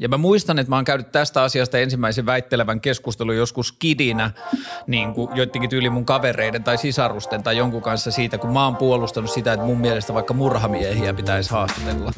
[0.00, 4.30] Ja mä muistan, että mä oon käynyt tästä asiasta ensimmäisen väittelevän keskustelun joskus kidinä,
[4.86, 8.76] niin kuin joidenkin tyyli mun kavereiden tai sisarusten tai jonkun kanssa siitä, kun mä oon
[8.76, 12.12] puolustanut sitä, että mun mielestä vaikka murhamiehiä pitäisi haastatella.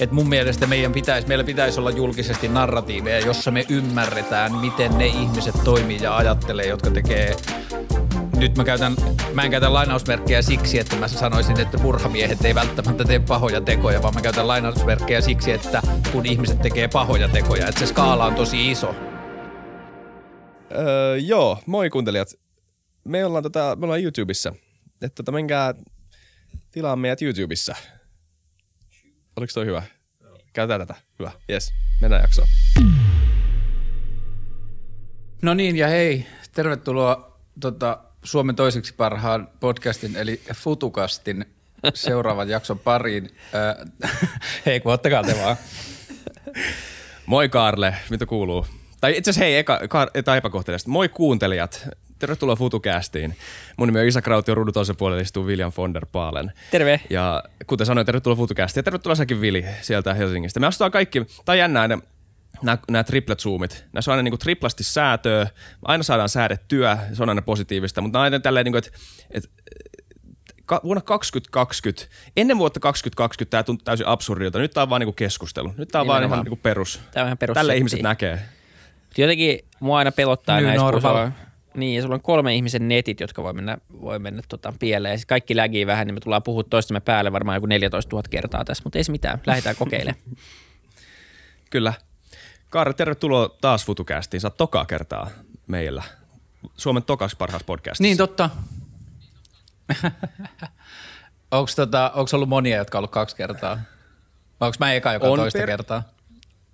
[0.00, 5.06] Että mun mielestä meidän pitäisi, meillä pitäisi olla julkisesti narratiiveja, jossa me ymmärretään, miten ne
[5.06, 7.36] ihmiset toimii ja ajattelee, jotka tekee
[8.40, 8.96] nyt mä, käytän,
[9.34, 14.02] mä en käytä lainausmerkkejä siksi, että mä sanoisin, että murhamiehet ei välttämättä tee pahoja tekoja,
[14.02, 15.82] vaan mä käytän lainausmerkkejä siksi, että
[16.12, 18.94] kun ihmiset tekee pahoja tekoja, että se skaala on tosi iso.
[20.72, 22.28] Öö, joo, moi kuuntelijat.
[23.04, 24.54] Me ollaan, tota, me ollaan YouTubessa.
[25.02, 25.74] Että tota, menkää
[26.70, 27.74] tilaa meidät YouTubessa.
[29.36, 29.82] Oliko toi hyvä?
[30.52, 31.00] Käytetään tätä.
[31.18, 31.32] Hyvä.
[31.50, 31.72] Yes.
[32.00, 32.48] Mennään jaksoon.
[35.42, 41.44] No niin, ja hei, tervetuloa tota, Suomen toiseksi parhaan podcastin, eli Futukastin
[41.94, 43.30] seuraavan jakson pariin.
[43.54, 44.10] Äh,
[44.66, 45.56] hei, kun ottakaa te vaan.
[47.26, 48.66] Moi Karle, mitä kuuluu?
[49.00, 50.08] Tai itse asiassa hei, eka, kar.
[50.86, 51.88] Moi kuuntelijat.
[52.18, 53.36] Tervetuloa FutuCastiin.
[53.76, 56.52] Mun nimi on Isa ja ruudun toisen puolella istuu William von der Paalen.
[56.70, 57.00] Terve.
[57.10, 60.60] Ja kuten sanoin, tervetuloa FutuCastiin ja tervetuloa säkin Vili sieltä Helsingistä.
[60.60, 61.98] Me astutaan kaikki, tai jännää ne
[62.62, 65.46] nämä, nämä triplet zoomit, näissä on aina niin kuin triplasti säätöä,
[65.82, 68.98] aina saadaan säädettyä, se on aina positiivista, mutta aina tälleen, niin kuin, että,
[69.30, 69.48] että
[70.84, 74.58] vuonna 2020, ennen vuotta 2020 tämä tuntui täysin absurdilta.
[74.58, 75.74] Nyt tämä on vaan niinku keskustelu.
[75.76, 77.00] Nyt tämä on vaan ihan niinku perus.
[77.12, 77.54] Tämä on ihan perus.
[77.54, 78.40] Tälle ihmiset näkee.
[79.18, 81.32] Jotenkin mua aina pelottaa New näistä, kun sulla on,
[81.74, 85.12] niin, ja sulla on kolme ihmisen netit, jotka voi mennä, voi mennä tota, pieleen.
[85.12, 88.64] Ja kaikki lägii vähän, niin me tullaan puhua toistemme päälle varmaan joku 14 000 kertaa
[88.64, 89.40] tässä, mutta ei se mitään.
[89.46, 90.22] Lähdetään kokeilemaan.
[91.70, 91.92] Kyllä.
[92.70, 94.40] Kaara, tervetuloa taas FutuCastiin.
[94.40, 95.30] Sä oot tokaa kertaa
[95.66, 96.02] meillä.
[96.76, 98.02] Suomen tokaksi parhaassa podcastissa.
[98.02, 98.50] Niin totta.
[101.50, 103.80] onko tota, onks ollut monia, jotka on ollut kaksi kertaa?
[104.60, 106.02] Vai onko mä eka, joka on On toista per- kertaa?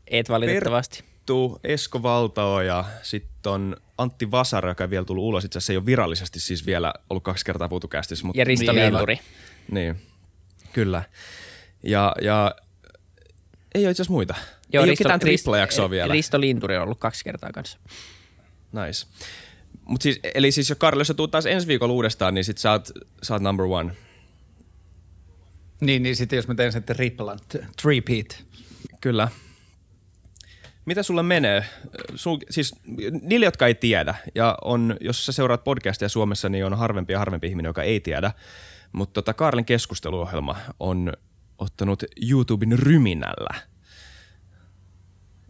[0.07, 1.03] Et valitettavasti.
[1.03, 5.45] Perttu, Esko Valtao ja sitten on Antti Vasara, joka ei vielä tullut ulos.
[5.45, 8.27] Itse asiassa se ei ole virallisesti siis vielä ollut kaksi kertaa FutuCastissa.
[8.27, 9.21] Mutta Ja Risto Niin, Linturi.
[9.71, 10.03] Niin,
[10.73, 11.03] kyllä.
[11.83, 12.55] Ja, ja
[13.75, 14.35] ei ole itse asiassa muita.
[14.73, 16.13] Ei ole ketään triplajaksoa vielä.
[16.13, 17.79] Risto Linturi on ollut kaksi kertaa kanssa.
[18.73, 19.07] Nice.
[19.85, 22.59] Mut siis, eli siis jos Karli, jos sä tuut taas ensi viikolla uudestaan, niin sit
[22.59, 22.89] sä oot,
[23.23, 23.93] sä oot number one.
[25.81, 27.39] Niin, niin sitten jos mä teen sen triplan,
[27.85, 28.45] repeat.
[29.01, 29.29] Kyllä.
[30.85, 31.65] Mitä sulle menee?
[32.15, 32.75] Sul, siis
[33.23, 37.19] niille, jotka ei tiedä, ja on, jos sä seuraat podcastia Suomessa, niin on harvempi ja
[37.19, 38.33] harvempi ihminen, joka ei tiedä.
[38.93, 41.13] Mutta tota, Karlin keskusteluohjelma on
[41.59, 43.55] ottanut YouTuben ryminällä.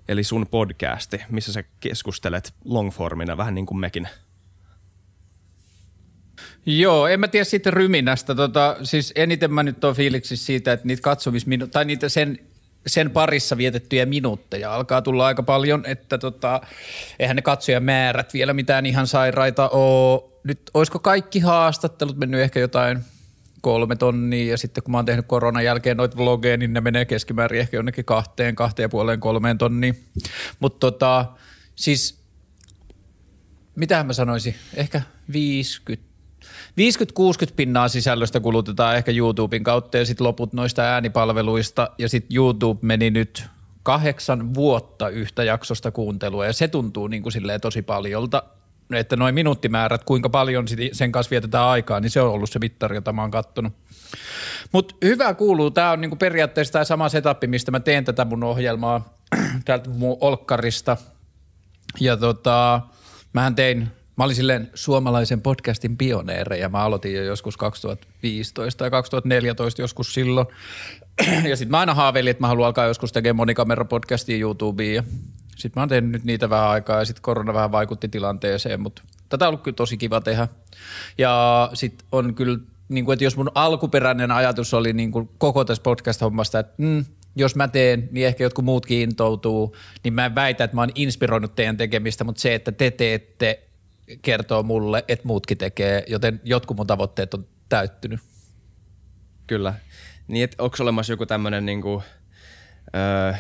[0.08, 4.08] Eli sun podcasti, missä sä keskustelet longformina, vähän niin kuin mekin.
[6.66, 8.34] Joo, en mä tiedä siitä ryminästä.
[8.34, 12.38] Tota, siis eniten mä nyt oon fiiliksissä siitä, että niitä katsomisminu- tai niitä sen,
[12.86, 16.60] sen parissa vietettyjä minuutteja alkaa tulla aika paljon, että tota,
[17.18, 20.32] eihän ne katsojamäärät vielä mitään ihan sairaita oo.
[20.44, 23.04] Nyt olisiko kaikki haastattelut mennyt ehkä jotain
[23.66, 27.04] kolme tonnia ja sitten kun mä oon tehnyt koronan jälkeen noita vlogeja, niin ne menee
[27.04, 30.04] keskimäärin ehkä jonnekin kahteen, kahteen ja puoleen, kolmeen tonniin.
[30.60, 31.27] Mutta tota,
[31.77, 32.21] siis
[33.77, 36.06] mitähän mä sanoisin, ehkä 50
[37.50, 41.91] 50-60 pinnaa sisällöstä kulutetaan ehkä YouTuben kautta ja sitten loput noista äänipalveluista.
[41.98, 43.44] Ja sitten YouTube meni nyt
[43.83, 48.43] kahdeksan vuotta yhtä jaksosta kuuntelua ja se tuntuu niin kuin silleen tosi paljolta,
[48.92, 52.97] että noin minuuttimäärät, kuinka paljon sen kanssa vietetään aikaa, niin se on ollut se mittari,
[52.97, 53.72] jota mä oon kattonut.
[54.72, 58.44] Mutta hyvä kuuluu, tämä on niinku periaatteessa tämä sama setup, mistä mä teen tätä mun
[58.44, 59.14] ohjelmaa
[59.64, 60.97] täältä mun olkkarista.
[62.00, 62.80] Ja tota,
[63.32, 66.68] mähän tein, mä olin silleen suomalaisen podcastin pioneereja.
[66.68, 70.47] Mä aloitin jo joskus 2015 tai 2014 joskus silloin.
[71.48, 74.94] Ja sitten mä aina haaveilin, että mä haluan alkaa joskus tekemään monikamerapodcastia YouTubeen.
[74.94, 75.03] Ja
[75.56, 79.02] sitten mä oon tehnyt nyt niitä vähän aikaa ja sitten korona vähän vaikutti tilanteeseen, mutta
[79.28, 80.48] tätä on ollut kyllä tosi kiva tehdä.
[81.18, 82.58] Ja sitten on kyllä,
[82.88, 87.04] niin kuin, että jos mun alkuperäinen ajatus oli niin kuin koko tässä podcast-hommasta, että mm,
[87.36, 90.92] jos mä teen, niin ehkä jotkut muutkin intoutuu, niin mä en väitä, että mä oon
[90.94, 93.62] inspiroinut teidän tekemistä, mutta se, että te teette,
[94.22, 98.20] kertoo mulle, että muutkin tekee, joten jotkut mun tavoitteet on täyttynyt.
[99.47, 99.74] Kyllä.
[100.28, 102.02] Niin, että onko olemassa joku tämmöinen niinku,
[102.97, 103.34] öö,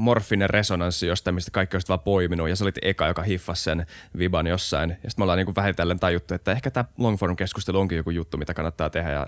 [0.00, 3.86] morfinen resonanssi jostain, mistä kaikki olisit vaan poiminut, ja sä olit eka, joka hiffasi sen
[4.18, 4.90] viban jossain.
[4.90, 8.36] Ja sitten me ollaan niinku vähitellen tajuttu, että ehkä tämä longform keskustelu onkin joku juttu,
[8.36, 9.10] mitä kannattaa tehdä.
[9.10, 9.26] Ja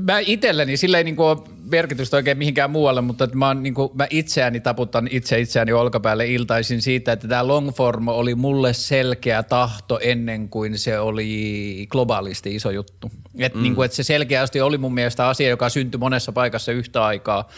[0.00, 1.38] Mä itselleni, sillä ei niinku ole
[1.70, 6.26] merkitystä oikein mihinkään muualle, mutta että mä, oon, niinku, mä itseäni taputan itse itseäni olkapäälle
[6.26, 12.70] iltaisin siitä, että tämä longform oli mulle selkeä tahto ennen kuin se oli globaalisti iso
[12.70, 13.10] juttu.
[13.38, 13.62] Et mm.
[13.62, 17.48] niinku, et se selkeästi oli mun mielestä asia, joka syntyi monessa paikassa yhtä aikaa.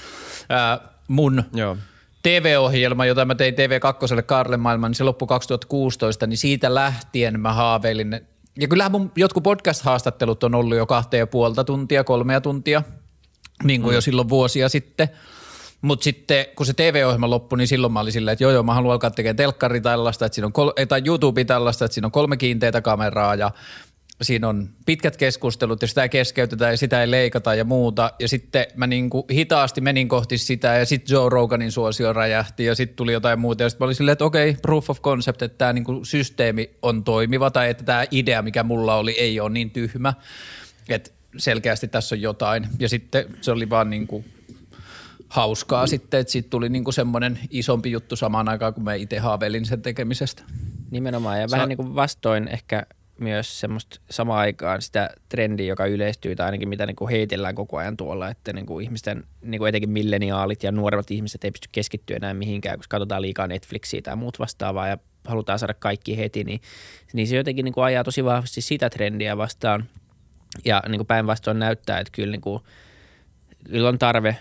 [0.49, 1.77] Ää, mun Joo.
[2.23, 7.53] TV-ohjelma, jota mä tein TV2 Karle Maailman, niin se loppui 2016, niin siitä lähtien mä
[7.53, 8.21] haaveilin.
[8.59, 12.83] Ja kyllähän mun jotkut podcast-haastattelut on ollut jo kahteen ja puolta tuntia, kolmea tuntia,
[13.65, 13.95] niin kuin mm.
[13.95, 15.09] jo silloin vuosia sitten.
[15.83, 18.75] Mutta sitten kun se TV-ohjelma loppui, niin silloin mä olin silleen, että joo joo, mä
[18.75, 22.13] haluan alkaa tekemään telkkari tällaista, että siinä on kol- tai YouTube tällaista, että siinä on
[22.13, 23.51] kolme kiinteitä kameraa ja
[24.23, 28.11] siinä on pitkät keskustelut ja sitä ei keskeytetä ja sitä ei leikata ja muuta.
[28.19, 32.65] Ja sitten mä niin kuin hitaasti menin kohti sitä ja sitten Joe Roganin suosio räjähti
[32.65, 33.63] ja sitten tuli jotain muuta.
[33.63, 36.71] Ja sitten mä olin silleen, että okei, proof of concept, että tämä niin kuin systeemi
[36.83, 40.15] on toimiva tai että tämä idea, mikä mulla oli, ei ole niin tyhmä.
[40.89, 42.67] Että selkeästi tässä on jotain.
[42.79, 44.25] Ja sitten se oli vaan niin kuin
[45.29, 49.19] hauskaa sitten, että siitä tuli niin kuin semmoinen isompi juttu samaan aikaan, kun mä itse
[49.19, 50.43] haaveilin sen tekemisestä.
[50.91, 52.87] Nimenomaan ja vähän niin kuin vastoin ehkä
[53.19, 57.77] myös semmoista samaan aikaan sitä trendiä, joka yleistyy tai ainakin mitä niin kuin heitellään koko
[57.77, 61.69] ajan tuolla, että niin kuin ihmisten, niin kuin etenkin milleniaalit ja nuoremmat ihmiset ei pysty
[61.73, 66.45] keskittyä enää mihinkään, koska katsotaan liikaa Netflixiä tai muut vastaavaa ja halutaan saada kaikki heti,
[66.45, 66.61] niin,
[67.13, 69.85] niin se jotenkin niin kuin ajaa tosi vahvasti sitä trendiä vastaan.
[70.65, 72.63] Ja niin kuin päinvastoin näyttää, että kyllä, niin kuin,
[73.71, 74.37] kyllä on tarve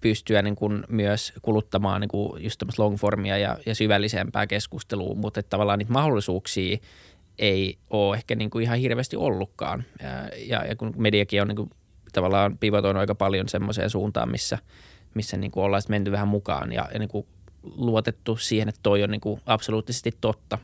[0.00, 5.50] pystyä niin kuin myös kuluttamaan niin kuin just longformia ja, ja syvällisempää keskustelua, mutta että
[5.50, 6.78] tavallaan niitä mahdollisuuksia
[7.38, 9.84] ei ole ehkä niin kuin ihan hirveästi ollutkaan.
[10.46, 11.70] Ja, ja, kun mediakin on niin kuin
[12.12, 14.58] tavallaan pivotoinut aika paljon semmoiseen suuntaan, missä,
[15.14, 17.26] missä niin kuin ollaan menty vähän mukaan ja, ja niin kuin
[17.62, 20.58] luotettu siihen, että toi on niin kuin absoluuttisesti totta.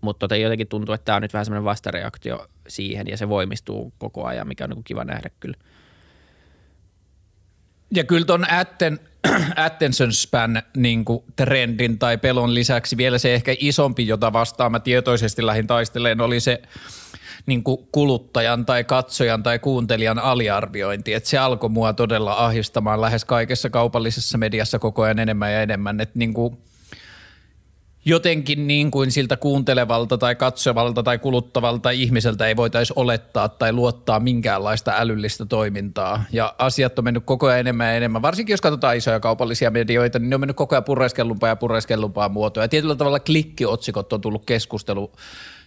[0.00, 3.92] Mutta tota jotenkin tuntuu, että tämä on nyt vähän semmoinen vastareaktio siihen ja se voimistuu
[3.98, 5.56] koko ajan, mikä on niin kuin kiva nähdä kyllä.
[7.94, 9.00] Ja kyllä tuon atten,
[9.66, 11.04] attention span niin
[11.36, 16.40] trendin tai pelon lisäksi vielä se ehkä isompi, jota vastaan mä tietoisesti lähdin taisteleen, oli
[16.40, 16.62] se
[17.46, 21.14] niin kuluttajan tai katsojan tai kuuntelijan aliarviointi.
[21.14, 26.00] Et se alkoi mua todella ahistamaan lähes kaikessa kaupallisessa mediassa koko ajan enemmän ja enemmän.
[26.00, 26.58] Et niin kuin
[28.08, 34.20] jotenkin niin kuin siltä kuuntelevalta tai katsovalta tai kuluttavalta ihmiseltä ei voitaisi olettaa tai luottaa
[34.20, 36.24] minkäänlaista älyllistä toimintaa.
[36.32, 38.22] Ja asiat on mennyt koko ajan enemmän ja enemmän.
[38.22, 42.28] Varsinkin jos katsotaan isoja kaupallisia medioita, niin ne on mennyt koko ajan pureskellumpaa ja pureskellumpaa
[42.28, 42.64] muotoa.
[42.64, 45.12] Ja tietyllä tavalla klikkiotsikot on tullut keskustelu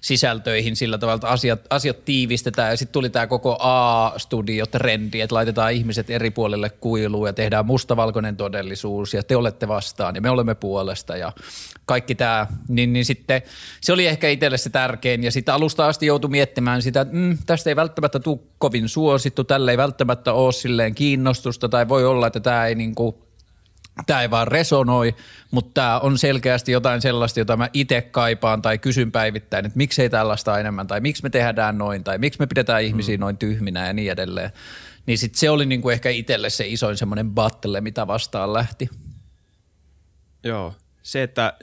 [0.02, 2.70] sisältöihin sillä tavalla, että asiat, asiat tiivistetään.
[2.70, 8.38] Ja sitten tuli tämä koko A-studio-trendi, että laitetaan ihmiset eri puolelle kuiluun ja tehdään mustavalkoinen
[8.38, 11.32] todellisuus ja te olette vastaan ja me olemme puolesta ja
[11.86, 13.42] kaikki tämä, niin, niin sitten
[13.82, 17.38] se oli ehkä itselle se tärkein ja sitten alusta asti joutui miettimään sitä, että mm,
[17.46, 22.28] tästä ei välttämättä tule kovin suosittu, tälle ei välttämättä ole silleen kiinnostusta tai voi olla,
[22.28, 23.31] että tämä ei niinku
[24.06, 25.16] tämä ei vaan resonoi,
[25.52, 30.10] mutta tämä on selkeästi jotain sellaista, jota mä itse kaipaan tai kysyn päivittäin, että miksei
[30.10, 33.22] tällaista enemmän tai miksi me tehdään noin tai miksi me pidetään ihmisiä mm.
[33.22, 34.52] noin tyhminä ja niin edelleen.
[35.06, 38.90] Niin sit se oli niinku ehkä itselle se isoin semmoinen battle, mitä vastaan lähti.
[40.44, 40.74] Joo,
[41.04, 41.54] se, että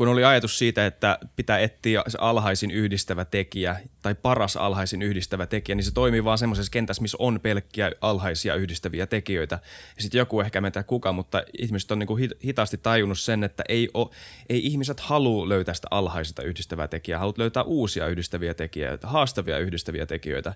[0.00, 5.76] kun oli ajatus siitä, että pitää etsiä alhaisin yhdistävä tekijä tai paras alhaisin yhdistävä tekijä,
[5.76, 9.58] niin se toimii vaan semmoisessa kentässä, missä on pelkkiä alhaisia yhdistäviä tekijöitä.
[9.96, 13.88] Ja sitten joku ehkä meitä kuka, mutta ihmiset on niinku hitaasti tajunnut sen, että ei,
[13.94, 14.08] ole,
[14.48, 20.06] ei ihmiset halua löytää sitä alhaisista yhdistävää tekijää, haluat löytää uusia yhdistäviä tekijöitä, haastavia yhdistäviä
[20.06, 20.54] tekijöitä.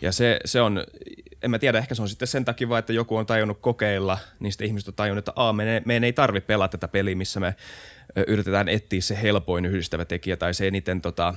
[0.00, 0.84] Ja se, se on,
[1.42, 4.18] en mä tiedä, ehkä se on sitten sen takia vaan, että joku on tajunnut kokeilla,
[4.40, 7.54] niin sitten ihmiset on tajunnut, että meidän, meidän ei tarvitse pelata tätä peliä, missä me
[8.26, 11.34] yritetään etsiä se helpoin yhdistävä tekijä tai se eniten, tota,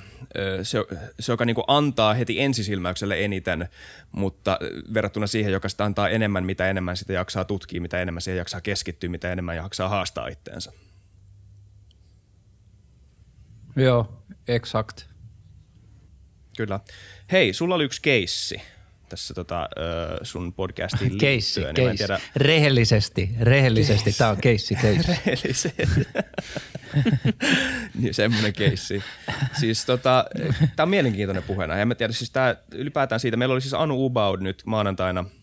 [0.63, 0.79] se,
[1.19, 3.69] se joka niin antaa heti ensisilmäykselle eniten,
[4.11, 4.59] mutta
[4.93, 8.61] verrattuna siihen, joka sitä antaa enemmän, mitä enemmän sitä jaksaa tutkia, mitä enemmän siihen jaksaa
[8.61, 10.71] keskittyä, mitä enemmän jaksaa haastaa itteensä.
[13.75, 15.05] Joo, exakt.
[16.57, 16.79] Kyllä.
[17.31, 18.61] Hei, sulla oli yksi keissi
[19.09, 19.69] tässä tota,
[20.21, 21.19] sun podcastiin liittyen.
[21.19, 21.97] Keissi, niin keissi.
[21.97, 22.19] Tiedä...
[22.35, 24.13] Rehellisesti, rehellisesti.
[24.17, 25.07] Tämä on keissi, keissi.
[25.11, 25.83] Rehellisesti.
[28.01, 29.03] niin, semmoinen keissi.
[29.59, 30.25] Siis tota,
[30.75, 31.75] tämä on mielenkiintoinen puheena.
[31.75, 33.37] En mä tiedä, siis tää, ylipäätään siitä.
[33.37, 35.25] Meillä oli siis Anu Ubaud nyt maanantaina–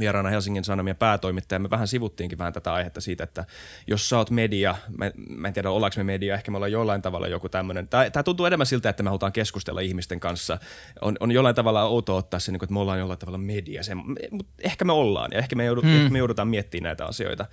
[0.00, 1.58] vieraana Helsingin Sanomien päätoimittaja.
[1.58, 3.44] Me vähän sivuttiinkin vähän tätä aihetta siitä, että
[3.86, 7.02] jos sä oot media, mä, mä en tiedä ollaanko me media, ehkä me ollaan jollain
[7.02, 7.88] tavalla joku tämmöinen.
[7.88, 10.58] Tämä tuntuu enemmän siltä, että me halutaan keskustella ihmisten kanssa.
[11.00, 13.82] On, on jollain tavalla outo ottaa se, niin että me ollaan jollain tavalla media.
[13.82, 13.94] Se,
[14.30, 15.96] mutta ehkä me ollaan ja ehkä me, joudut, hmm.
[15.96, 17.46] ehkä me joudutaan miettimään näitä asioita.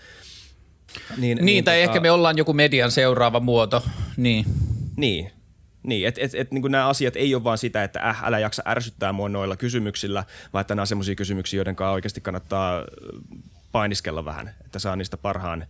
[1.18, 3.84] Niin, niin, niin tai tota, ehkä me ollaan joku median seuraava muoto.
[4.18, 4.46] Niin.
[4.98, 5.32] Niin,
[5.88, 8.63] Niin, että et, et, niin nämä asiat ei ole vaan sitä, että äh, älä jaksa
[8.65, 12.84] ärsyttää mua noilla kysymyksillä, vaan että nämä on sellaisia kysymyksiä, joiden kanssa oikeasti kannattaa
[13.72, 15.65] painiskella vähän, että saa niistä parhaan ö,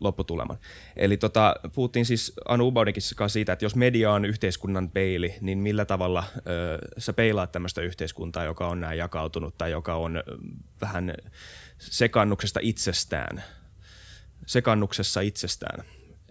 [0.00, 0.58] lopputuleman.
[0.96, 5.84] Eli tota, puhuttiin siis Anu Ubaudikin siitä, että jos media on yhteiskunnan peili, niin millä
[5.84, 6.42] tavalla ö,
[6.98, 10.22] sä peilaat tämmöistä yhteiskuntaa, joka on näin jakautunut tai joka on
[10.80, 11.14] vähän
[11.78, 13.44] sekannuksesta itsestään,
[14.46, 15.84] sekannuksessa itsestään.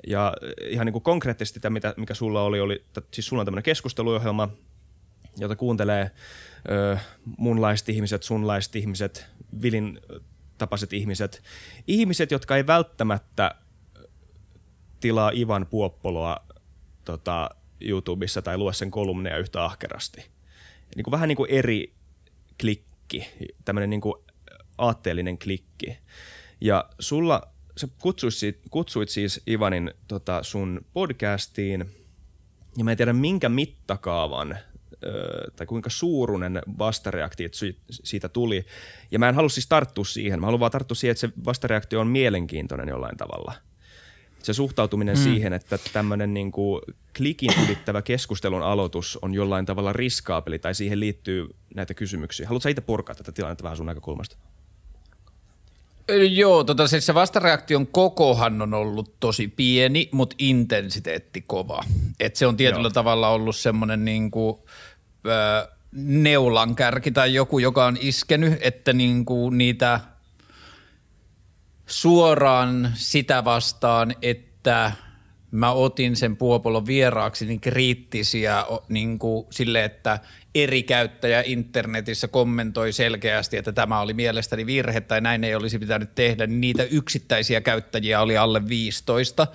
[0.07, 0.33] Ja
[0.69, 4.49] ihan niin kuin konkreettisesti tämä, mitä, mikä sulla oli, oli, siis sulla on tämmöinen keskusteluohjelma,
[5.37, 6.11] jota kuuntelee
[6.69, 6.97] ö,
[7.37, 9.25] munlaiset ihmiset, sunlaiset ihmiset,
[9.61, 9.99] Vilin
[10.57, 11.43] tapaiset ihmiset.
[11.87, 13.55] Ihmiset, jotka ei välttämättä
[14.99, 16.37] tilaa Ivan Puoppoloa
[17.05, 17.49] tota,
[17.81, 20.25] YouTubessa tai lue sen kolumneja yhtä ahkerasti.
[20.95, 21.93] Niin kuin vähän niin kuin eri
[22.61, 23.27] klikki,
[23.65, 24.15] tämmöinen niin kuin
[24.77, 25.97] aatteellinen klikki.
[26.61, 31.85] Ja sulla, sä kutsuit, kutsuit siis Ivanin tota, sun podcastiin,
[32.77, 34.57] ja mä en tiedä minkä mittakaavan
[35.55, 37.49] tai kuinka suurunen vastareaktio
[37.89, 38.65] siitä tuli.
[39.11, 40.39] Ja mä en halua siis tarttua siihen.
[40.39, 43.53] Mä haluan vaan tarttua siihen, että se vastareaktio on mielenkiintoinen jollain tavalla.
[44.43, 45.23] Se suhtautuminen hmm.
[45.23, 46.81] siihen, että tämmöinen niin kuin
[47.17, 52.47] klikin ylittävä keskustelun aloitus on jollain tavalla riskaapeli tai siihen liittyy näitä kysymyksiä.
[52.47, 54.37] Haluatko itse purkaa tätä tilannetta vähän sun näkökulmasta?
[56.29, 61.83] Joo, tota, siis se vastareaktion kokohan on ollut tosi pieni, mutta intensiteetti kova.
[62.19, 62.93] Et se on tietyllä Joo.
[62.93, 64.57] tavalla ollut semmoinen niin kuin–
[65.91, 69.99] neulankärki tai joku, joka on iskenyt, että niinku niitä
[71.85, 74.91] suoraan sitä vastaan, että
[75.51, 80.19] mä otin sen Puopolon vieraaksi niin kriittisiä niin kuin sille, että–
[80.55, 86.15] eri käyttäjä internetissä kommentoi selkeästi, että tämä oli mielestäni virhe tai näin ei olisi pitänyt
[86.15, 89.47] tehdä, niin niitä yksittäisiä käyttäjiä oli alle 15,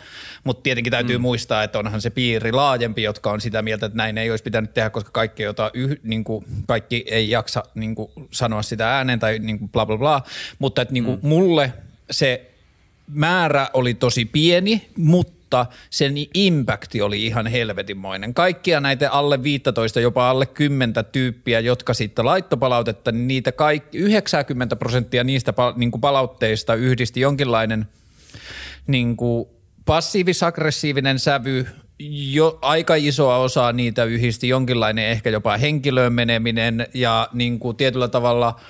[0.45, 1.23] mutta tietenkin täytyy mm.
[1.23, 4.75] muistaa, että onhan se piiri laajempi, jotka on sitä mieltä, että näin ei olisi pitänyt
[4.75, 9.19] tehdä, koska kaikki, jota yh, niin kuin, kaikki ei jaksa niin kuin, sanoa sitä ääneen
[9.19, 10.23] tai niin kuin bla bla bla,
[10.59, 11.29] mutta että niin kuin, mm.
[11.29, 11.73] mulle
[12.11, 12.51] se
[13.07, 18.35] määrä oli tosi pieni, mutta mutta sen impakti oli ihan helvetinmoinen.
[18.35, 24.77] Kaikkia näitä alle 15, jopa alle 10 tyyppiä, jotka sitten laittopalautetta, niin niitä kaikki, 90
[24.77, 27.87] prosenttia niistä niin kuin palautteista yhdisti jonkinlainen
[28.87, 29.49] niin kuin
[29.85, 31.67] passiivis-aggressiivinen sävy,
[32.33, 38.09] jo aika isoa osaa niitä yhdisti jonkinlainen ehkä jopa henkilöön meneminen ja niin kuin tietyllä
[38.09, 38.57] tavalla–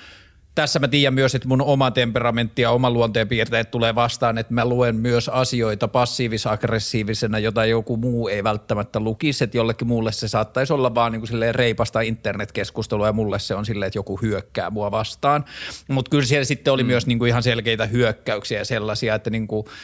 [0.57, 4.65] tässä mä tiedän myös, että mun oma temperamentti ja oma luonteenpiirteet tulee vastaan, että mä
[4.65, 10.73] luen myös asioita passiivis-aggressiivisena, jota joku muu ei välttämättä lukisi, että jollekin muulle se saattaisi
[10.73, 14.91] olla vaan niin kuin reipasta internetkeskustelua ja mulle se on silleen, että joku hyökkää mua
[14.91, 15.45] vastaan.
[15.89, 16.87] Mutta kyllä siellä sitten oli mm.
[16.87, 19.67] myös niin kuin ihan selkeitä hyökkäyksiä ja sellaisia, että niin kuin–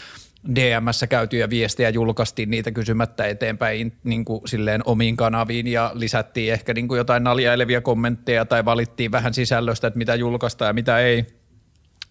[0.55, 6.75] DMssä käytyjä viestejä julkaistiin niitä kysymättä eteenpäin niin kuin silleen omiin kanaviin ja lisättiin ehkä
[6.75, 11.27] niin kuin jotain naljailevia kommentteja tai valittiin vähän sisällöstä, että mitä julkaista ja mitä ei.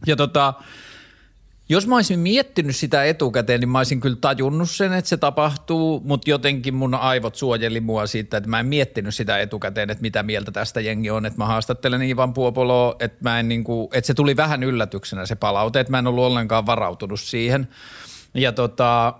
[0.08, 0.54] Ja tota,
[1.70, 6.02] jos mä olisin miettinyt sitä etukäteen, niin mä olisin kyllä tajunnut sen, että se tapahtuu,
[6.06, 10.24] mutta jotenkin mun aivot suojeli mua siitä, että mä en miettinyt sitä etukäteen, että mitä
[10.24, 14.08] mieltä tästä jengi on, että mä haastattelen Ivan Puopoloa, että, mä en niin kuin, että
[14.08, 17.68] se tuli vähän yllätyksenä se palaute, että mä en ollut ollenkaan varautunut siihen–
[18.34, 19.14] ja tota,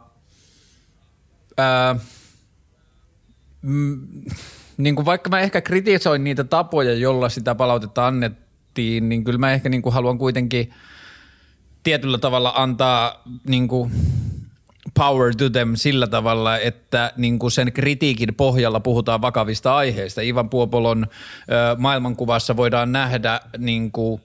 [1.58, 1.96] ää,
[3.62, 4.08] mm,
[4.77, 9.53] niin kuin vaikka mä ehkä kritisoin niitä tapoja, jolla sitä palautetta annettiin, niin kyllä mä
[9.53, 10.74] ehkä niin kuin haluan kuitenkin
[11.84, 13.91] tietyllä tavalla antaa niin kuin
[14.94, 20.22] power to them sillä tavalla, että niin kuin sen kritiikin pohjalla puhutaan vakavista aiheista.
[20.22, 24.22] Ivan Puopolon ö, maailmankuvassa voidaan nähdä niin kuin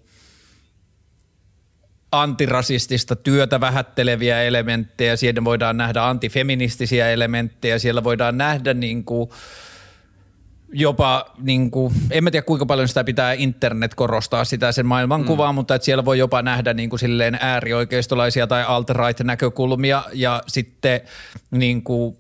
[2.22, 9.30] antirasistista työtä vähätteleviä elementtejä, siellä voidaan nähdä antifeministisiä elementtejä, siellä voidaan nähdä niin kuin
[10.72, 15.52] jopa, niin kuin, en mä tiedä kuinka paljon sitä pitää internet korostaa sitä sen maailmankuvaa,
[15.52, 15.54] mm.
[15.54, 20.02] mutta että siellä voi jopa nähdä niin kuin silleen äärioikeistolaisia tai alt-right näkökulmia.
[20.12, 21.00] Ja sitten
[21.50, 22.16] niin kuin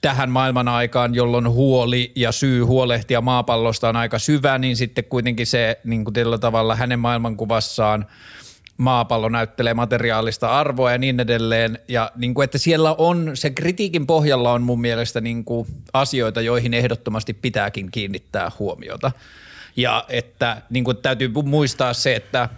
[0.00, 5.46] tähän maailman aikaan, jolloin huoli ja syy huolehtia maapallosta on aika syvä, niin sitten kuitenkin
[5.46, 8.06] se niin kuin tavalla hänen maailmankuvassaan–
[8.76, 11.78] maapallo näyttelee materiaalista arvoa ja niin edelleen.
[11.88, 16.40] Ja niin kuin, että siellä on, se kritiikin pohjalla on mun mielestä niin kuin asioita,
[16.40, 19.12] joihin ehdottomasti pitääkin kiinnittää huomiota.
[19.76, 22.48] Ja että niin kuin täytyy muistaa se, että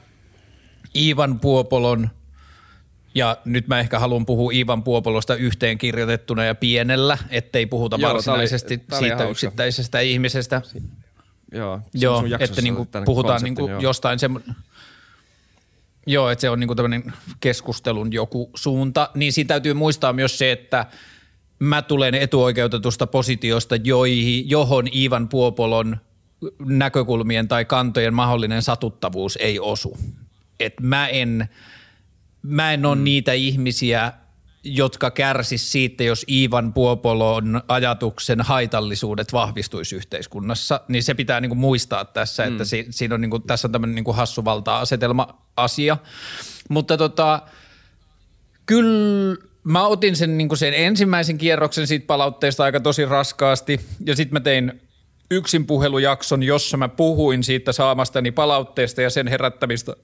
[0.97, 2.11] Ivan Puopolon
[3.15, 8.13] ja nyt mä ehkä haluan puhua Ivan Puopolosta yhteen kirjoitettuna ja pienellä, ettei puhuta Joo,
[8.13, 10.63] varsinaisesti tää oli, tää siitä yksittäisestä ihmisestä.
[11.53, 14.57] Joo, Joo että niin kuin puhutaan niin kuin jostain semmoinen–
[16.09, 19.11] Joo, että se on niinku tämmöinen keskustelun joku suunta.
[19.15, 20.87] Niin siinä täytyy muistaa myös se, että
[21.59, 25.97] mä tulen etuoikeutetusta positiosta, joihin, johon Ivan Puopolon
[26.65, 29.99] näkökulmien tai kantojen mahdollinen satuttavuus ei osu.
[30.61, 31.49] Et mä en,
[32.43, 33.05] mä en ole mm.
[33.05, 34.13] niitä ihmisiä,
[34.65, 41.59] jotka kärsis siitä, jos Ivan Puopolon ajatuksen haitallisuudet vahvistuisi yhteiskunnassa, niin se pitää niin kuin
[41.59, 42.53] muistaa tässä, mm.
[42.53, 45.97] että si, siinä on niin kuin, tässä on tämmöinen niin kuin hassu valta-asetelma-asia.
[46.69, 47.43] Mutta tota,
[48.67, 54.17] kyllä mä otin sen, niin kuin sen ensimmäisen kierroksen siitä palautteesta aika tosi raskaasti ja
[54.17, 54.81] sitten mä tein
[55.31, 59.97] yksin puhelujakson, jossa mä puhuin siitä saamastani palautteesta ja sen herättämistä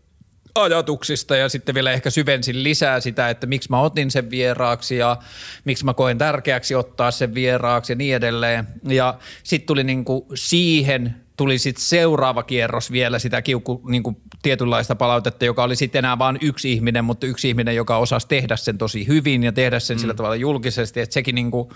[0.55, 5.17] ajatuksista ja sitten vielä ehkä syvensin lisää sitä, että miksi mä otin sen vieraaksi ja
[5.65, 8.69] miksi mä koen tärkeäksi ottaa sen vieraaksi ja niin edelleen.
[8.89, 15.45] Ja sitten tuli niinku siihen tuli sitten seuraava kierros vielä sitä kiukku, niinku tietynlaista palautetta,
[15.45, 19.07] joka oli sitten enää vain yksi ihminen, mutta yksi ihminen, joka osasi tehdä sen tosi
[19.07, 20.01] hyvin ja tehdä sen mm.
[20.01, 21.73] sillä tavalla julkisesti, että sekin niinku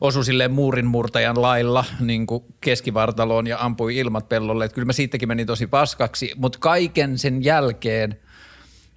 [0.00, 4.64] osui silleen muurinmurtajan lailla niin kuin keskivartaloon ja ampui ilmat pellolle.
[4.64, 8.20] Että kyllä mä siitäkin menin tosi paskaksi, mutta kaiken sen jälkeen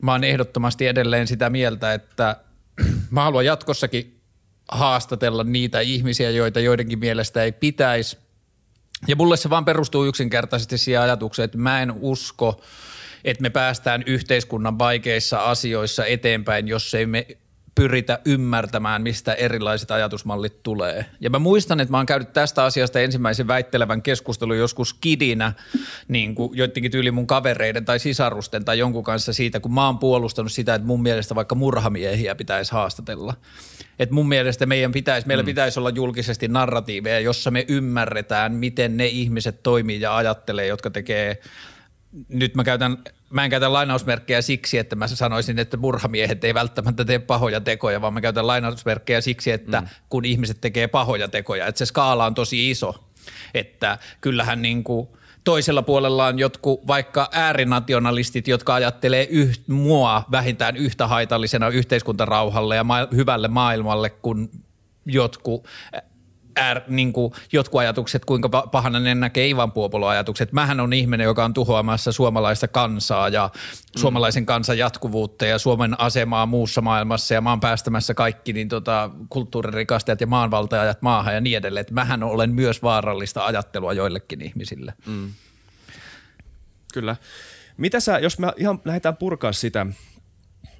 [0.01, 2.35] mä oon ehdottomasti edelleen sitä mieltä, että
[3.11, 4.21] mä haluan jatkossakin
[4.71, 8.17] haastatella niitä ihmisiä, joita joidenkin mielestä ei pitäisi.
[9.07, 12.61] Ja mulle se vaan perustuu yksinkertaisesti siihen ajatukseen, että mä en usko,
[13.23, 17.27] että me päästään yhteiskunnan vaikeissa asioissa eteenpäin, jos ei me
[17.77, 21.05] pyritä ymmärtämään, mistä erilaiset ajatusmallit tulee.
[21.19, 25.53] Ja mä muistan, että mä oon käynyt tästä asiasta ensimmäisen väittelevän keskustelun joskus kidinä
[26.07, 29.99] niin kuin joidenkin tyyli mun kavereiden tai sisarusten tai jonkun kanssa siitä, kun mä oon
[29.99, 33.33] puolustanut sitä, että mun mielestä vaikka murhamiehiä pitäisi haastatella.
[33.99, 35.45] Että mun mielestä meidän pitäisi, meillä mm.
[35.45, 41.41] pitäisi olla julkisesti narratiiveja, jossa me ymmärretään, miten ne ihmiset toimii ja ajattelee, jotka tekee
[42.29, 42.97] nyt mä käytän
[43.29, 48.01] mä en käytä lainausmerkkejä siksi, että mä sanoisin, että murhamiehet ei välttämättä tee pahoja tekoja,
[48.01, 49.87] vaan mä käytän lainausmerkkejä siksi, että mm.
[50.09, 52.95] kun ihmiset tekee pahoja tekoja, että se skaala on tosi iso,
[53.53, 55.07] että kyllähän niin kuin
[55.43, 62.83] toisella puolella on jotkut vaikka äärinationalistit, jotka ajattelee yht, mua vähintään yhtä haitallisena yhteiskuntarauhalle ja
[62.83, 64.49] ma- hyvälle maailmalle kuin
[65.05, 65.67] jotkut
[66.57, 70.51] är, niin kuin jotkut ajatukset, kuinka pahana ne näkee Ivan Puopolo ajatukset.
[70.51, 73.99] Mähän on ihminen, joka on tuhoamassa suomalaista kansaa ja mm.
[73.99, 80.21] suomalaisen kansan jatkuvuutta ja Suomen asemaa muussa maailmassa ja maan päästämässä kaikki niin tota, kulttuuririkastajat
[80.21, 81.81] ja maanvaltajat maahan ja niin edelleen.
[81.81, 84.93] Et mähän olen myös vaarallista ajattelua joillekin ihmisille.
[85.05, 85.31] Mm.
[86.93, 87.15] Kyllä.
[87.77, 89.85] Mitä sä, jos me ihan lähdetään purkaa sitä,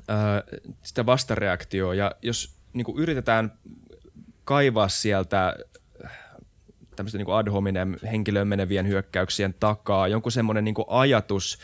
[0.07, 0.43] ää,
[0.83, 3.51] sitä vastareaktioa ja jos niin yritetään
[4.43, 5.55] kaivaa sieltä
[6.97, 11.59] tämmöistä niin ad hominem henkilöön menevien hyökkäyksien takaa jonkun semmoinen niin ajatus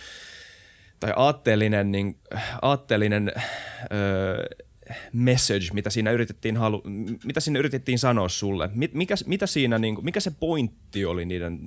[1.00, 2.20] tai aatteellinen, niin,
[2.62, 3.32] aatteellinen
[3.94, 4.46] öö,
[5.14, 6.84] message, mitä siinä yritettiin, halu,
[7.24, 8.70] mitä siinä yritettiin sanoa sulle?
[8.94, 11.60] Mikä, mitä siinä, niin kuin, mikä se pointti oli niiden,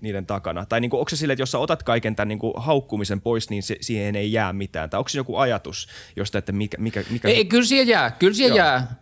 [0.00, 0.66] niiden takana?
[0.66, 3.20] Tai niin kuin, onko se sille, että jos sä otat kaiken tämän niin kuin, haukkumisen
[3.20, 4.90] pois, niin se, siihen ei jää mitään?
[4.90, 6.76] Tai onko se joku ajatus, josta, että mikä...
[6.80, 8.66] mikä, mikä ei, kyllä siihen jää, kyllä siihen Joo.
[8.66, 8.96] jää.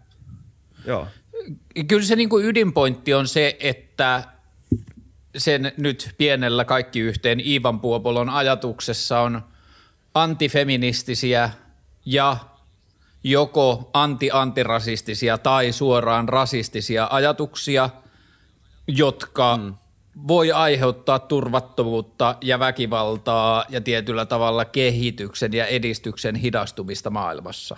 [0.86, 1.08] Joo.
[1.88, 4.24] Kyllä se niin kuin ydinpointti on se, että
[5.36, 9.42] sen nyt pienellä kaikki yhteen Iivan Puopolon ajatuksessa on
[10.14, 11.50] antifeministisiä
[12.04, 12.36] ja
[13.24, 17.90] joko anti-antirasistisia tai suoraan rasistisia ajatuksia,
[18.86, 19.74] jotka mm.
[20.28, 27.76] voi aiheuttaa turvattomuutta ja väkivaltaa ja tietyllä tavalla kehityksen ja edistyksen hidastumista maailmassa.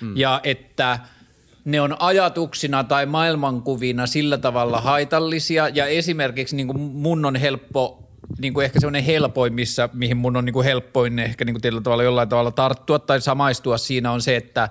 [0.00, 0.16] Mm.
[0.16, 0.98] Ja että–
[1.64, 5.68] ne on ajatuksina tai maailmankuvina sillä tavalla haitallisia.
[5.68, 10.36] Ja esimerkiksi niin kuin mun on helppo niin kuin ehkä semmoinen helpoin, missä, mihin mun
[10.36, 14.12] on niin kuin helpoin ehkä niin kuin tietyllä tavalla jollain tavalla tarttua tai samaistua siinä
[14.12, 14.68] on se, että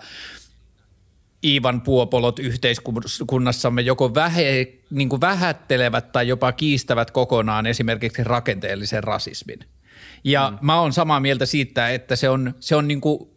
[1.43, 9.59] Iivan puopolot yhteiskunnassamme joko vähe, niin kuin vähättelevät tai jopa kiistävät kokonaan esimerkiksi rakenteellisen rasismin–
[10.23, 10.57] ja mm.
[10.61, 13.35] mä oon samaa mieltä siitä, että se on, se on niinku,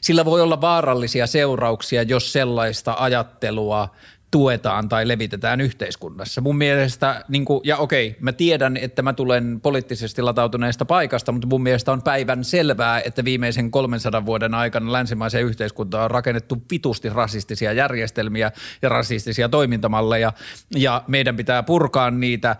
[0.00, 3.88] sillä voi olla vaarallisia seurauksia, jos sellaista ajattelua
[4.34, 6.40] tuetaan tai levitetään yhteiskunnassa.
[6.40, 11.48] Mun mielestä, niin kuin, ja okei, mä tiedän, että mä tulen poliittisesti latautuneesta paikasta, mutta
[11.48, 17.08] mun mielestä on päivän selvää, että viimeisen 300 vuoden aikana länsimaisen yhteiskuntaan on rakennettu vitusti
[17.08, 20.32] rasistisia järjestelmiä ja rasistisia toimintamalleja,
[20.76, 22.56] ja meidän pitää purkaa niitä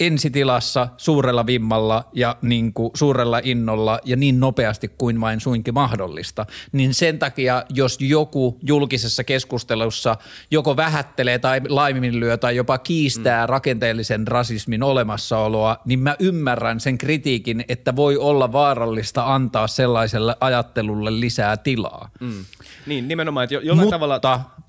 [0.00, 6.46] ensitilassa suurella vimmalla ja niin kuin suurella innolla ja niin nopeasti kuin vain suinkin mahdollista,
[6.72, 10.16] niin sen takia, jos joku julkisessa keskustelussa
[10.50, 13.50] joko vähättelee tai laiminlyö tai jopa kiistää mm.
[13.50, 21.20] rakenteellisen rasismin olemassaoloa, niin mä ymmärrän sen kritiikin, että voi olla vaarallista antaa sellaiselle ajattelulle
[21.20, 22.08] lisää tilaa.
[22.20, 22.44] Mm.
[22.86, 24.20] Niin, nimenomaan, että jo- jollain Mutta tavalla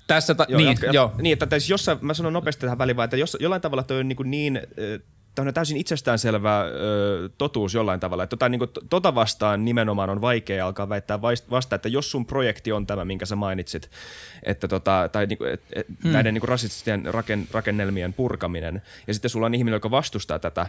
[0.06, 1.12] Tässä, ta- joo, niin, jatka, joo.
[1.18, 4.00] Niin, että siis jossain, mä sanon nopeasti tähän väliin vaan, että jos, jollain tavalla toi
[4.00, 4.60] on niin, niin
[5.34, 8.22] tämä on täysin itsestäänselvä ö, totuus jollain tavalla.
[8.22, 12.26] Että tota, niin kuin, tota vastaan nimenomaan on vaikea alkaa väittää vasta, että jos sun
[12.26, 13.90] projekti on tämä, minkä sä mainitsit,
[14.42, 16.12] että tota, tai niin kuin, et, et, hmm.
[16.12, 20.66] näiden niin kuin rasististen raken, rakennelmien purkaminen, ja sitten sulla on ihminen, joka vastustaa tätä,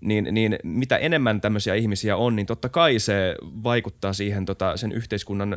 [0.00, 4.92] niin, niin mitä enemmän tämmöisiä ihmisiä on, niin totta kai se vaikuttaa siihen tota, sen
[4.92, 5.56] yhteiskunnan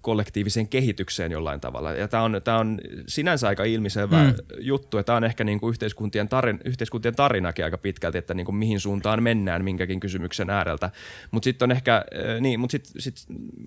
[0.00, 1.92] kollektiiviseen kehitykseen jollain tavalla.
[1.92, 4.34] Ja tämä on, tää on sinänsä aika ilmiselvä mm.
[4.60, 8.44] juttu, ja tämä on ehkä niin kuin yhteiskuntien, tarin, yhteiskuntien tarinakin aika pitkälti, että niin
[8.44, 10.90] kuin mihin suuntaan mennään minkäkin kysymyksen ääreltä.
[11.30, 12.04] Mutta sitten on ehkä,
[12.40, 13.16] niin, mutta sitten sit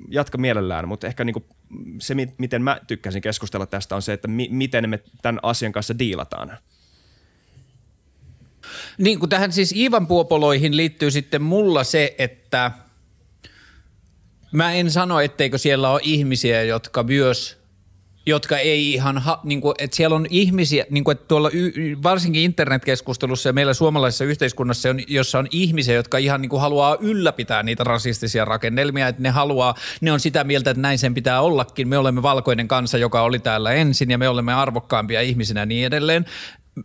[0.10, 1.46] jatka mielellään, mutta ehkä niin kuin
[2.02, 6.00] se, miten mä tykkäsin keskustella tästä, on se, että mi- miten me tämän asian kanssa
[6.00, 6.58] diilataan.
[8.98, 12.72] Niin kuin tähän siis Iivan puopoloihin liittyy sitten mulla se, että
[14.52, 17.59] mä en sano, etteikö siellä ole ihmisiä, jotka myös
[18.30, 21.98] jotka ei ihan, ha, niin kuin, että siellä on ihmisiä, niin kuin, että tuolla y,
[22.04, 26.98] varsinkin internetkeskustelussa ja meillä suomalaisessa yhteiskunnassa, on, jossa on ihmisiä, jotka ihan niin kuin haluaa
[27.00, 31.42] ylläpitää niitä rasistisia rakennelmia, että ne haluaa, ne on sitä mieltä, että näin sen pitää
[31.42, 31.88] ollakin.
[31.88, 36.26] Me olemme valkoinen kansa, joka oli täällä ensin ja me olemme arvokkaampia ihmisinä niin edelleen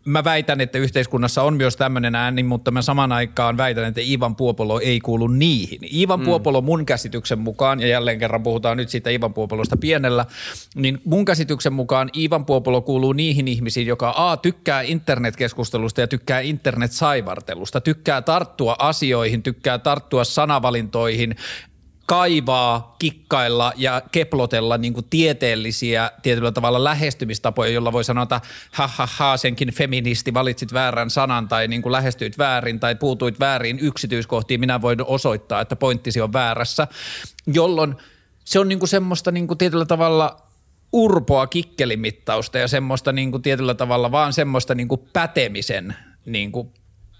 [0.04, 4.36] mä väitän, että yhteiskunnassa on myös tämmöinen ääni, mutta mä saman aikaan väitän, että Ivan
[4.36, 5.78] Puopolo ei kuulu niihin.
[5.94, 6.24] Ivan mm.
[6.24, 10.26] Puopolo mun käsityksen mukaan, ja jälleen kerran puhutaan nyt siitä Ivan Puopolosta pienellä,
[10.74, 16.40] niin mun käsityksen mukaan Ivan Puopolo kuuluu niihin ihmisiin, joka A tykkää internetkeskustelusta ja tykkää
[16.40, 21.36] internetsaivartelusta, tykkää tarttua asioihin, tykkää tarttua sanavalintoihin,
[22.06, 28.40] kaivaa, kikkailla ja keplotella niin kuin tieteellisiä tietyllä tavalla lähestymistapoja, jolla voi sanoa, että
[28.72, 33.40] ha, ha, ha senkin feministi, valitsit väärän sanan tai niin kuin lähestyit väärin tai puutuit
[33.40, 36.88] väärin yksityiskohtiin, minä voin osoittaa, että pointtisi on väärässä,
[37.46, 37.94] jolloin
[38.44, 40.36] se on niin kuin semmoista niin kuin tietyllä tavalla
[40.92, 46.72] urpoa kikkelimittausta ja semmoista niin kuin tietyllä tavalla vaan semmoista niin kuin pätemisen niin kuin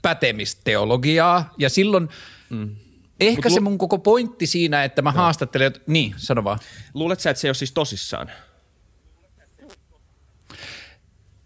[0.03, 1.55] pätemisteologiaa.
[1.59, 2.09] Ja silloin
[2.51, 2.77] mm
[3.21, 5.17] Ehkä Mut se mun koko pointti siinä, että mä no.
[5.17, 6.59] haastattelen, että, niin, sano vaan.
[6.95, 8.31] Luulet sä, että se ei ole siis tosissaan?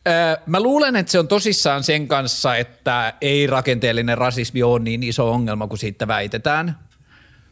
[0.08, 5.02] Öö, mä luulen, että se on tosissaan sen kanssa, että ei rakenteellinen rasismi ole niin
[5.02, 6.78] iso ongelma kuin siitä väitetään.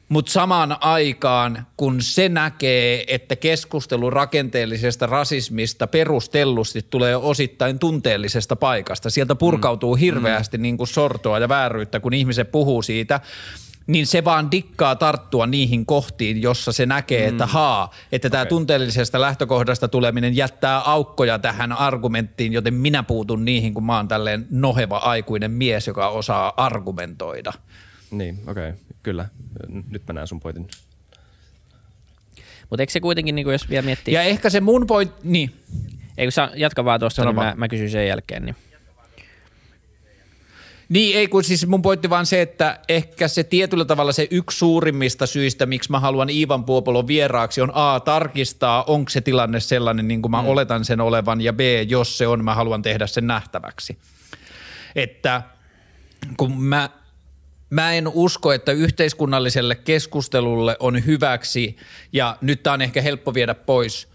[0.08, 9.10] Mutta samaan aikaan, kun se näkee, että keskustelu rakenteellisesta rasismista perustellusti tulee osittain tunteellisesta paikasta,
[9.10, 10.00] sieltä purkautuu mm.
[10.00, 10.62] hirveästi mm.
[10.62, 13.20] niin kuin sortoa ja vääryyttä, kun ihmiset puhuu siitä–
[13.86, 17.32] niin se vaan dikkaa tarttua niihin kohtiin, jossa se näkee, mm.
[17.32, 18.48] että haa, että tämä okay.
[18.48, 24.46] tunteellisesta lähtökohdasta tuleminen jättää aukkoja tähän argumenttiin, joten minä puutun niihin, kun mä oon tälleen
[24.50, 27.52] noheva aikuinen mies, joka osaa argumentoida.
[28.10, 28.80] Niin, okei, okay.
[29.02, 29.28] kyllä.
[29.90, 30.68] Nyt mä näen sun pointin.
[32.70, 34.14] Mutta eikö se kuitenkin, niin jos vielä miettii...
[34.14, 35.54] Ja ehkä se mun point, niin.
[36.18, 38.44] Eikö sä jatka vaan tuosta, niin mä, mä kysyn sen jälkeen.
[38.44, 38.56] Niin.
[40.88, 44.58] Niin, ei kun siis mun pointti vaan se, että ehkä se tietyllä tavalla se yksi
[44.58, 50.08] suurimmista syistä, miksi mä haluan Iivan Puopolon vieraaksi, on A, tarkistaa, onko se tilanne sellainen,
[50.08, 50.48] niin kuin mä mm.
[50.48, 53.98] oletan sen olevan, ja B, jos se on, mä haluan tehdä sen nähtäväksi.
[54.96, 55.42] Että
[56.36, 56.90] kun mä,
[57.70, 61.76] mä en usko, että yhteiskunnalliselle keskustelulle on hyväksi,
[62.12, 64.08] ja nyt tämä on ehkä helppo viedä pois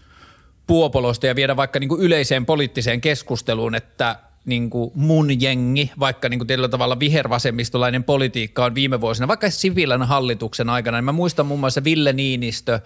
[0.66, 6.28] Puopolosta ja viedä vaikka niin kuin yleiseen poliittiseen keskusteluun, että– niin kuin mun jengi, vaikka
[6.28, 11.12] niin kuin tietyllä tavalla vihervasemmistolainen politiikka on viime vuosina, vaikka Sipilän hallituksen aikana, niin mä
[11.12, 12.80] muistan muun muassa Ville Niinistö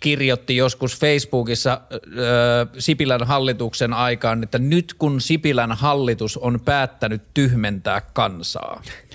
[0.00, 2.00] kirjoitti joskus Facebookissa äh,
[2.78, 8.82] Sipilän hallituksen aikaan, että nyt kun Sipilän hallitus on päättänyt tyhmentää kansaa–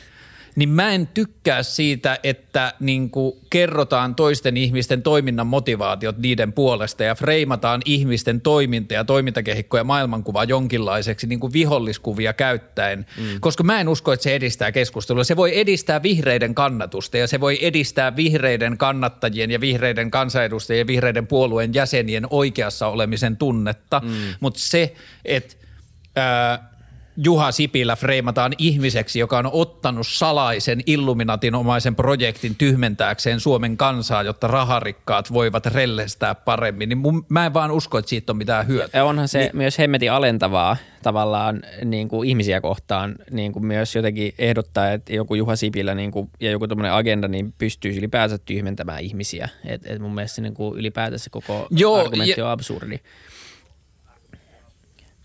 [0.57, 7.03] niin mä en tykkää siitä, että niin kuin kerrotaan toisten ihmisten toiminnan motivaatiot niiden puolesta
[7.03, 13.23] ja freimataan ihmisten toiminta ja toimintakehikko ja maailmankuva jonkinlaiseksi niin kuin viholliskuvia käyttäen, mm.
[13.39, 15.23] koska mä en usko, että se edistää keskustelua.
[15.23, 20.87] Se voi edistää vihreiden kannatusta ja se voi edistää vihreiden kannattajien ja vihreiden kansanedustajien ja
[20.87, 24.11] vihreiden puolueen jäsenien oikeassa olemisen tunnetta, mm.
[24.39, 24.93] mutta se,
[25.25, 25.55] että–
[27.23, 35.33] Juha Sipilä freimataan ihmiseksi, joka on ottanut salaisen Illuminatinomaisen projektin tyhmentääkseen Suomen kansaa, jotta raharikkaat
[35.33, 36.89] voivat rellestää paremmin.
[36.89, 38.99] Niin mun, mä en vaan usko, että siitä on mitään hyötyä.
[38.99, 39.49] Ja onhan se niin.
[39.53, 45.35] myös hemmetin alentavaa tavallaan niin kuin ihmisiä kohtaan niin kuin myös jotenkin ehdottaa, että joku
[45.35, 49.49] Juha Sipilä niin kuin, ja joku tämmöinen agenda niin pystyisi ylipäänsä tyhmentämään ihmisiä.
[49.65, 52.99] Et, et mun mielestä niin kuin ylipäätänsä koko Joo, argumentti ja, on absurdi.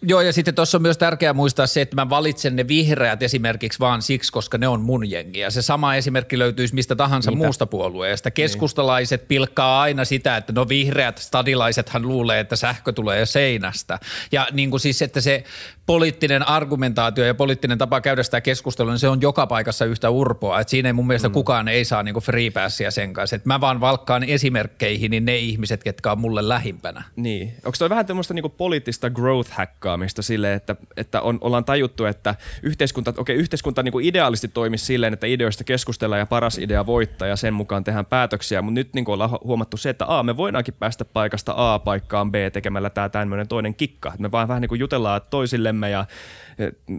[0.04, 3.80] Joo, ja sitten tuossa on myös tärkeää muistaa se, että mä valitsen ne vihreät esimerkiksi
[3.80, 5.40] vaan siksi, koska ne on mun jengi.
[5.40, 7.44] Ja se sama esimerkki löytyisi mistä tahansa Niitä.
[7.44, 8.28] muusta puolueesta.
[8.28, 8.34] Niin.
[8.34, 9.28] Keskustalaiset niin.
[9.28, 13.98] pilkkaa aina sitä, että no vihreät stadilaisethan luulee, että sähkö tulee seinästä.
[14.32, 15.44] Ja niin kuin siis, että se
[15.86, 20.60] poliittinen argumentaatio ja poliittinen tapa käydä sitä keskustelua, niin se on joka paikassa yhtä urpoa.
[20.60, 21.32] Että siinä ei mun mielestä mm.
[21.34, 23.36] kukaan ei saa niin kuin free passia sen kanssa.
[23.36, 27.04] Että mä vaan valkkaan esimerkkeihin niin ne ihmiset, ketkä on mulle lähimpänä.
[27.16, 27.54] Niin.
[27.64, 29.50] Onko toi vähän tämmöistä niin poliittista growth
[29.92, 34.84] hackkaamista silleen, että, että on, ollaan tajuttu, että yhteiskunta, okei, yhteiskunta niin kuin ideaalisti toimisi
[34.84, 38.94] silleen, että ideoista keskustellaan ja paras idea voittaa ja sen mukaan tehdään päätöksiä, mutta nyt
[38.94, 42.90] niin kuin ollaan huomattu se, että A, me voidaankin päästä paikasta A paikkaan B tekemällä
[42.90, 44.12] tämä tämmöinen toinen kikka.
[44.18, 46.04] Me vaan vähän niin kuin jutellaan toisillemme ja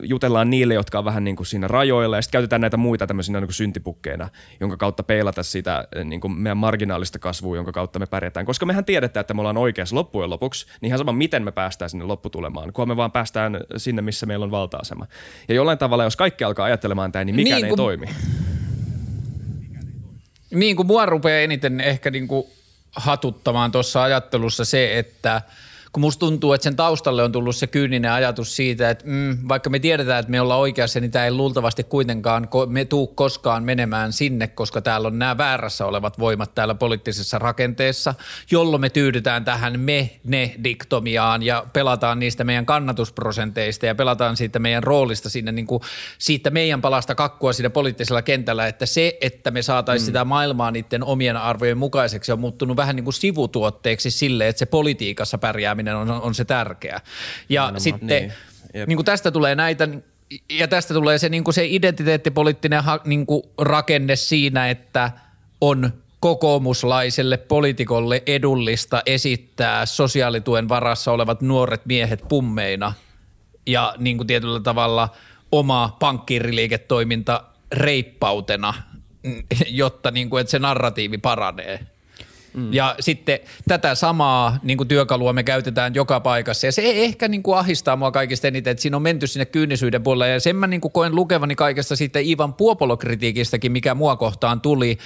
[0.04, 3.39] jutellaan niille, jotka on vähän niin kuin siinä rajoilla ja sitten käytetään näitä muita tämmöisinä
[3.39, 8.06] niin kuin syntipukkeina, jonka kautta peilata sitä niin kuin meidän marginaalista kasvua, jonka kautta me
[8.06, 8.46] pärjätään.
[8.46, 11.89] Koska mehän tiedetään, että me ollaan oikeassa loppujen lopuksi, niin ihan sama miten me päästään
[11.89, 15.08] sinne lopputulemaan, kunhan me vaan päästään sinne, missä meillä on valta-asema.
[15.48, 18.10] Ja jollain tavalla, jos kaikki alkaa ajattelemaan tämä, niin mikään niin kuin, ei toimi.
[20.54, 22.48] Niin kuin mua rupeaa eniten ehkä niin kuin
[22.96, 25.42] hatuttamaan tuossa ajattelussa se, että–
[25.94, 29.70] kun musta tuntuu, että sen taustalle on tullut se kyyninen ajatus siitä, että mm, vaikka
[29.70, 34.14] me tiedetään, että me ollaan oikeassa, niin tämä ei luultavasti kuitenkaan me tuu koskaan menemään
[34.14, 38.14] sinne, koska täällä on nämä väärässä olevat voimat täällä poliittisessa rakenteessa,
[38.52, 45.30] jolloin me tyydytään tähän me-ne-diktomiaan ja pelataan niistä meidän kannatusprosenteista ja pelataan siitä meidän roolista
[45.30, 45.82] sinne niin kuin
[46.18, 50.06] siitä meidän palasta kakkua siinä poliittisella kentällä, että se, että me saataisiin mm.
[50.06, 54.66] sitä maailmaa niiden omien arvojen mukaiseksi on muuttunut vähän niin kuin sivutuotteeksi sille, että se
[54.66, 57.02] politiikassa pärjääminen osaaminen on, on se tärkeä.
[57.50, 57.82] Ja Nimenomaan.
[57.82, 58.88] sitten niin.
[58.88, 59.88] niin kuin tästä tulee näitä,
[60.50, 65.12] ja tästä tulee se, niin kuin se identiteettipoliittinen ha, niin kuin rakenne siinä, että
[65.62, 72.93] on kokoomuslaiselle poliitikolle edullista esittää sosiaalituen varassa olevat nuoret miehet pummeina
[73.65, 75.10] ja niin kuin tietyllä tavalla
[75.52, 78.74] oma pankkiiriliiketoiminta reippautena,
[79.67, 81.93] jotta niin kuin, että se narratiivi paranee.
[82.54, 82.74] Mm.
[82.74, 86.68] Ja sitten tätä samaa niin kuin työkalua me käytetään joka paikassa.
[86.68, 90.04] Ja se ehkä niin kuin ahistaa mua kaikista eniten, että siinä on menty sinne kyynisyyden
[90.04, 90.34] puolelle.
[90.34, 94.98] Ja sen mä niin kuin koen lukevani kaikesta sitten Ivan Puopolo-kritiikistäkin, mikä mua kohtaan tuli,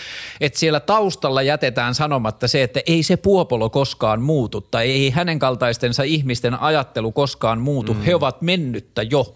[0.42, 4.62] että siellä taustalla jätetään sanomatta se, että ei se Puopolo koskaan muutu.
[4.62, 8.02] Tai ei hänen kaltaistensa ihmisten ajattelu koskaan muutu, mm.
[8.02, 9.36] he ovat mennyttä jo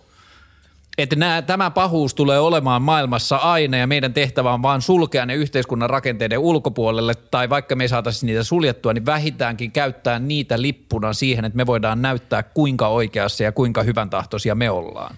[0.98, 5.36] että nämä, tämä pahuus tulee olemaan maailmassa aina ja meidän tehtävä on vaan sulkea ne
[5.36, 11.14] yhteiskunnan rakenteiden ulkopuolelle tai vaikka me ei saataisi niitä suljettua, niin vähintäänkin käyttää niitä lippuna
[11.14, 15.16] siihen, että me voidaan näyttää kuinka oikeassa ja kuinka hyvän tahtoisia me ollaan.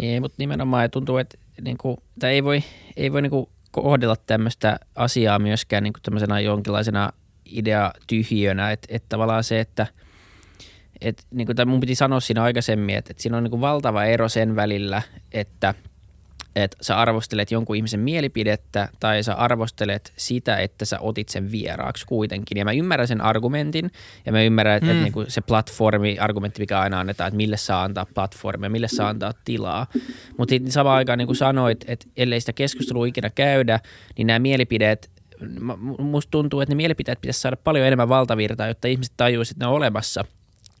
[0.00, 2.62] Niin, mutta nimenomaan tuntuu, että niin kuin, ei voi,
[2.96, 7.12] ei voi niin kuin kohdella tämmöistä asiaa myöskään niin kuin tämmöisenä jonkinlaisena
[7.46, 9.86] idea tyhjönä, että, että tavallaan se, että–
[11.00, 14.04] et, niin kuin, mun piti sanoa siinä aikaisemmin, että, että siinä on niin kuin valtava
[14.04, 15.74] ero sen välillä, että
[16.56, 22.06] että sä arvostelet jonkun ihmisen mielipidettä tai sä arvostelet sitä, että sä otit sen vieraaksi
[22.06, 22.58] kuitenkin.
[22.58, 23.90] Ja mä ymmärrän sen argumentin
[24.26, 24.90] ja mä ymmärrän, että, mm.
[24.90, 29.08] että niin kuin se platformi-argumentti, mikä aina annetaan, että mille saa antaa platformia, mille saa
[29.08, 29.86] antaa tilaa.
[30.38, 33.80] Mutta samaan aikaan niin kuin sanoit, että ellei sitä keskustelua ikinä käydä,
[34.18, 35.10] niin nämä mielipiteet
[35.98, 39.68] musta tuntuu, että ne mielipiteet pitäisi saada paljon enemmän valtavirtaa, jotta ihmiset tajuisivat, että ne
[39.68, 40.24] on olemassa–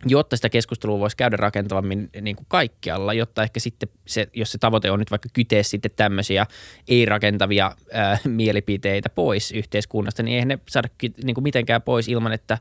[0.06, 4.58] jotta sitä keskustelua voisi käydä rakentavammin niin kuin kaikkialla, jotta ehkä sitten se, jos se
[4.58, 6.46] tavoite on nyt vaikka kyteä sitten tämmöisiä
[6.88, 10.88] ei-rakentavia ää, mielipiteitä pois yhteiskunnasta, niin eihän ne saada
[11.24, 12.58] niin kuin mitenkään pois ilman, että,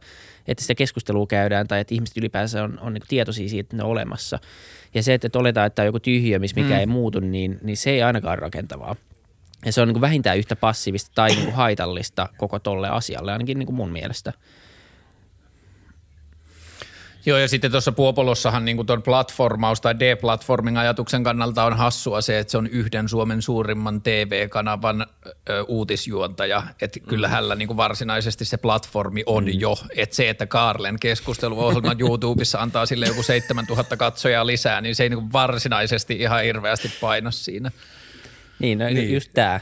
[0.47, 3.77] että sitä keskustelua käydään tai että ihmiset ylipäänsä on, on niin kuin tietoisia siitä, että
[3.77, 4.39] ne on olemassa.
[4.93, 6.79] Ja se, että oletaan, että on joku tyhjö, missä mikä mm.
[6.79, 8.95] ei muutu, niin, niin se ei ainakaan ole rakentavaa.
[9.65, 13.31] Ja se on niin kuin vähintään yhtä passiivista tai niin kuin haitallista koko tolle asialle,
[13.31, 14.33] ainakin niin kuin mun mielestä–
[17.25, 22.39] Joo, ja sitten tuossa Puopolossahan niin tuon platformaus tai deplatforming ajatuksen kannalta on hassua se,
[22.39, 25.05] että se on yhden Suomen suurimman TV-kanavan
[25.49, 26.63] ö, uutisjuontaja.
[26.81, 27.05] Että mm.
[27.05, 29.59] kyllä hänellä niin varsinaisesti se platformi on mm.
[29.59, 29.77] jo.
[29.95, 35.09] Että se, että Kaarlen keskusteluohjelma YouTubessa antaa sille joku 7000 katsojaa lisää, niin se ei
[35.09, 37.71] niin varsinaisesti ihan hirveästi paino siinä.
[38.59, 39.13] Niin, no, niin.
[39.13, 39.59] just tämä.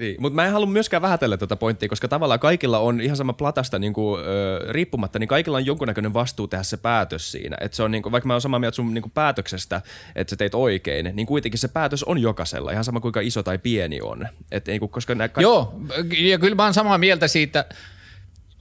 [0.00, 3.32] Niin, mutta mä en halua myöskään vähätellä tätä pointtia, koska tavallaan kaikilla on ihan sama
[3.32, 7.56] platasta niin kuin, ö, riippumatta, niin kaikilla on jonkunnäköinen vastuu tehdä se päätös siinä.
[7.60, 9.82] Et se on, niin kuin, vaikka mä oon samaa mieltä sun niin kuin päätöksestä,
[10.16, 13.58] että sä teit oikein, niin kuitenkin se päätös on jokaisella, ihan sama kuinka iso tai
[13.58, 14.28] pieni on.
[14.52, 15.42] Et, niin kuin, koska nää kaikki...
[15.42, 15.74] Joo,
[16.18, 17.64] ja kyllä mä oon samaa mieltä siitä,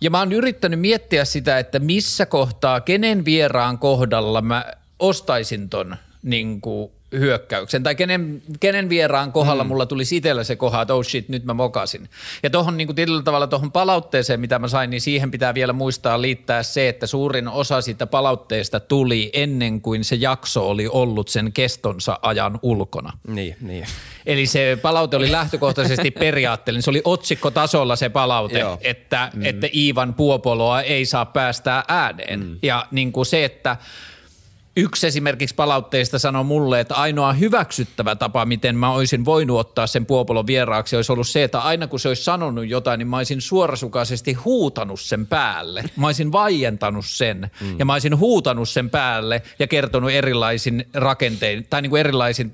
[0.02, 4.66] ja mä oon yrittänyt miettiä sitä, että missä kohtaa, kenen vieraan kohdalla mä
[5.00, 9.68] ostaisin ton niin kuin hyökkäyksen, tai kenen, kenen vieraan kohdalla mm.
[9.68, 12.10] mulla tuli itsellä se koha, että oh shit, nyt mä mokasin.
[12.44, 16.22] Ja tuohon niin tietyllä tavalla tuohon palautteeseen, mitä mä sain, niin siihen pitää vielä muistaa
[16.22, 21.54] liittää se, että suurin osa siitä palautteesta tuli ennen kuin se jakso oli ollut sen
[21.54, 23.14] kestonsa ajan ulkona.
[23.28, 23.86] Niin, niin.
[24.26, 29.46] Eli se palaute oli lähtökohtaisesti periaatteellinen, se oli otsikkotasolla se palaute, että, mm.
[29.46, 32.40] että Iivan Puopoloa ei saa päästää ääneen.
[32.40, 32.58] Mm.
[32.62, 33.78] Ja niin kuin se, että–
[34.78, 40.06] Yksi esimerkiksi palautteista sanoi mulle, että ainoa hyväksyttävä tapa, miten mä olisin voinut ottaa sen
[40.06, 43.42] Puopolon vieraaksi, olisi ollut se, että aina kun se olisi sanonut jotain, niin mä olisin
[43.42, 45.84] suorasukaisesti huutanut sen päälle.
[45.96, 47.80] Mä olisin vaientanut sen mm.
[47.80, 52.54] ja mä olisin huutanut sen päälle ja kertonut erilaisin rakentein tai niin kuin erilaisin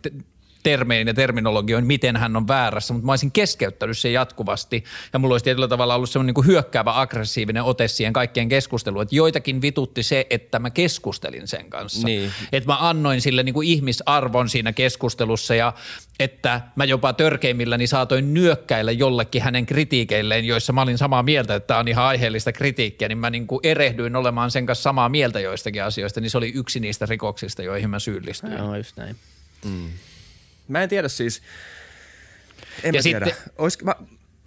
[0.63, 5.33] termein ja terminologioin, miten hän on väärässä, mutta mä olisin keskeyttänyt sen jatkuvasti ja mulla
[5.33, 10.03] olisi tietyllä tavalla ollut semmoinen niin hyökkäävä aggressiivinen ote siihen kaikkien keskusteluun, että joitakin vitutti
[10.03, 12.07] se, että mä keskustelin sen kanssa.
[12.07, 12.31] Niin.
[12.51, 15.73] Että mä annoin sille niin kuin ihmisarvon siinä keskustelussa ja
[16.19, 21.67] että mä jopa törkeimmilläni saatoin nyökkäillä jollekin hänen kritiikeilleen, joissa mä olin samaa mieltä, että
[21.67, 25.39] tämä on ihan aiheellista kritiikkiä, niin mä niin kuin erehdyin olemaan sen kanssa samaa mieltä
[25.39, 28.53] joistakin asioista, niin se oli yksi niistä rikoksista, joihin mä syyllistyin.
[28.53, 29.15] Joo, just näin.
[29.65, 29.89] Mm.
[30.67, 31.41] Mä en tiedä siis.
[32.83, 33.95] En ja sitten, Olis, mä,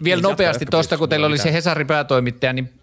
[0.03, 2.73] vielä niin nopeasti tuosta, kun teillä oli se Hesarin päätoimittaja, niin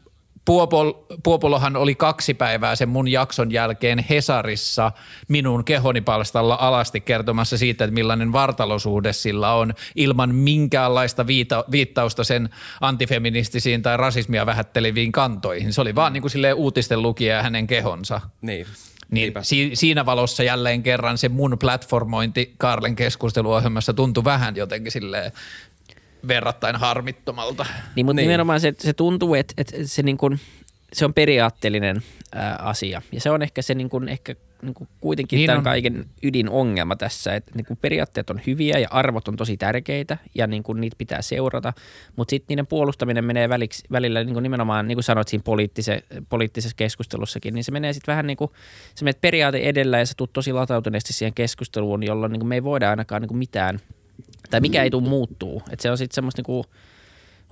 [0.44, 0.92] Puopol,
[1.22, 4.92] Puopolohan oli kaksi päivää sen mun jakson jälkeen Hesarissa
[5.28, 12.24] minun kehoni palstalla alasti kertomassa siitä, että millainen vartalosuhde sillä on ilman minkäänlaista viita, viittausta
[12.24, 12.48] sen
[12.80, 15.72] antifeministisiin tai rasismia vähätteleviin kantoihin.
[15.72, 18.20] Se oli vaan niin kuin uutisten lukija ja hänen kehonsa.
[18.40, 18.66] Niin.
[19.12, 25.33] Niin si- siinä valossa jälleen kerran se mun platformointi Karlen keskusteluohjelmassa tuntui vähän jotenkin silleen
[26.29, 27.66] verrattain harmittomalta.
[27.96, 28.29] Niin, mutta niin.
[28.29, 30.40] nimenomaan se, se tuntuu, että, että se, niin kuin,
[30.92, 32.03] se on periaatteellinen
[32.35, 33.03] ää, asia.
[33.12, 35.64] Ja se on ehkä se niin kuin, ehkä niin kuin kuitenkin niin tämän on.
[35.64, 40.46] kaiken ydinongelma tässä, että niin kuin periaatteet on hyviä ja arvot on tosi tärkeitä ja
[40.46, 41.72] niin kuin niitä pitää seurata,
[42.16, 46.03] mutta sitten niiden puolustaminen menee väliksi, välillä niin kuin nimenomaan, niin kuin sanoit siinä poliittise,
[46.29, 48.51] poliittisessa keskustelussakin, niin se menee sitten vähän niin kuin,
[48.94, 52.55] se menet periaate edellä ja sä tulet tosi latautuneesti siihen keskusteluun, jolloin niin kuin me
[52.55, 53.81] ei voida ainakaan niin kuin mitään,
[54.51, 55.62] tai mikä ei tule muuttuu.
[55.70, 56.64] Että se on sitten semmoista niin kuin,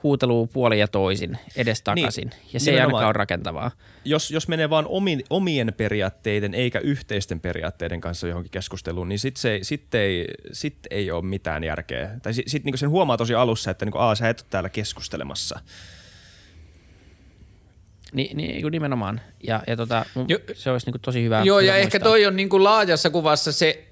[0.02, 2.28] huutelua puoli ja toisin edestakaisin.
[2.28, 3.70] Niin, ja se ei ainakaan ole rakentavaa.
[4.04, 9.40] Jos, jos menee vaan omin, omien periaatteiden eikä yhteisten periaatteiden kanssa johonkin keskusteluun, niin sitten
[9.40, 12.10] se, sit ei, sit ei ole mitään järkeä.
[12.22, 14.68] Tai sitten sit niinku sen huomaa tosi alussa, että niinku, aa, sä et ole täällä
[14.68, 15.60] keskustelemassa.
[18.12, 19.20] Ni, niin, nimenomaan.
[19.42, 21.42] Ja, ja tota, jo, se olisi niinku tosi hyvä.
[21.44, 21.86] Joo, hyvä ja muistaa.
[21.86, 23.89] ehkä toi on niinku laajassa kuvassa se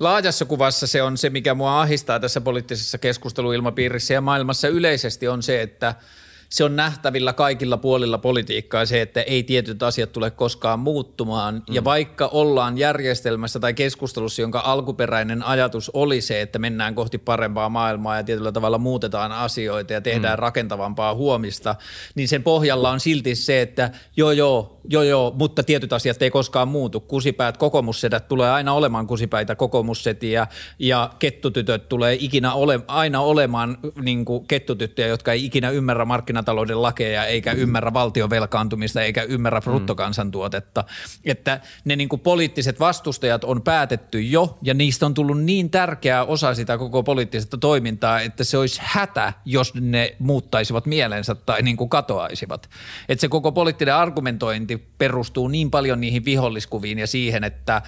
[0.00, 5.42] laajassa kuvassa se on se, mikä mua ahistaa tässä poliittisessa keskusteluilmapiirissä ja maailmassa yleisesti on
[5.42, 5.94] se, että–
[6.48, 11.54] se on nähtävillä kaikilla puolilla politiikkaa se, että ei tietyt asiat tule koskaan muuttumaan.
[11.54, 11.74] Mm.
[11.74, 17.68] Ja vaikka ollaan järjestelmässä tai keskustelussa, jonka alkuperäinen ajatus oli se, että mennään kohti parempaa
[17.68, 20.42] maailmaa ja tietyllä tavalla muutetaan asioita ja tehdään mm.
[20.42, 21.74] rakentavampaa huomista,
[22.14, 26.30] niin sen pohjalla on silti se, että joo joo, joo joo, mutta tietyt asiat ei
[26.30, 27.00] koskaan muutu.
[27.00, 30.46] Kusipäät, kokomussedät tulee aina olemaan kusipäitä kokomussetiä
[30.78, 36.82] ja kettutytöt tulee ikinä ole, aina olemaan niin kettutyttöjä, jotka ei ikinä ymmärrä markkinoita markkinatalouden
[36.82, 39.64] lakeja, eikä ymmärrä valtion velkaantumista, eikä ymmärrä mm.
[39.64, 40.84] bruttokansantuotetta.
[41.24, 46.24] Että ne niin kuin poliittiset vastustajat on päätetty jo, ja niistä on tullut niin tärkeä
[46.24, 51.76] osa sitä koko poliittista toimintaa, että se olisi hätä, jos ne muuttaisivat mielensä tai niin
[51.76, 52.70] kuin katoaisivat.
[53.08, 57.82] Että se koko poliittinen argumentointi perustuu niin paljon niihin viholliskuviin ja siihen, että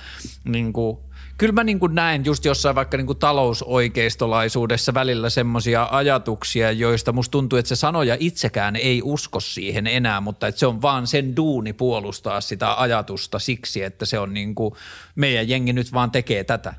[0.45, 0.99] niin kuin
[1.39, 7.13] kyllä mä niin kuin näen just jossain vaikka niin kuin talousoikeistolaisuudessa välillä semmoisia ajatuksia, joista
[7.13, 11.07] musta tuntuu, että se sanoja itsekään ei usko siihen enää, mutta että se on vaan
[11.07, 14.75] sen duuni puolustaa sitä ajatusta siksi, että se on niin kuin
[15.15, 16.75] meidän jengi nyt vaan tekee tätä.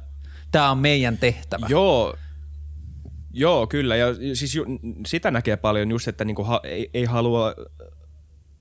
[0.52, 1.68] Tämä on meidän tehtävä.
[1.70, 2.16] Joo,
[3.34, 3.96] Joo, kyllä.
[3.96, 4.66] Ja siis ju,
[5.06, 7.54] sitä näkee paljon just, että niinku ha, ei, ei halua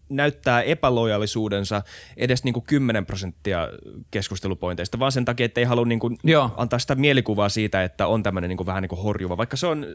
[0.09, 1.83] näyttää epälojaalisuudensa
[2.17, 3.69] edes niin kuin 10 prosenttia
[4.11, 6.19] keskustelupointeista, vaan sen takia, että ei halua niin kuin
[6.57, 9.67] antaa sitä mielikuvaa siitä, että on tämmöinen niin kuin vähän niin kuin horjuva, vaikka se
[9.67, 9.87] on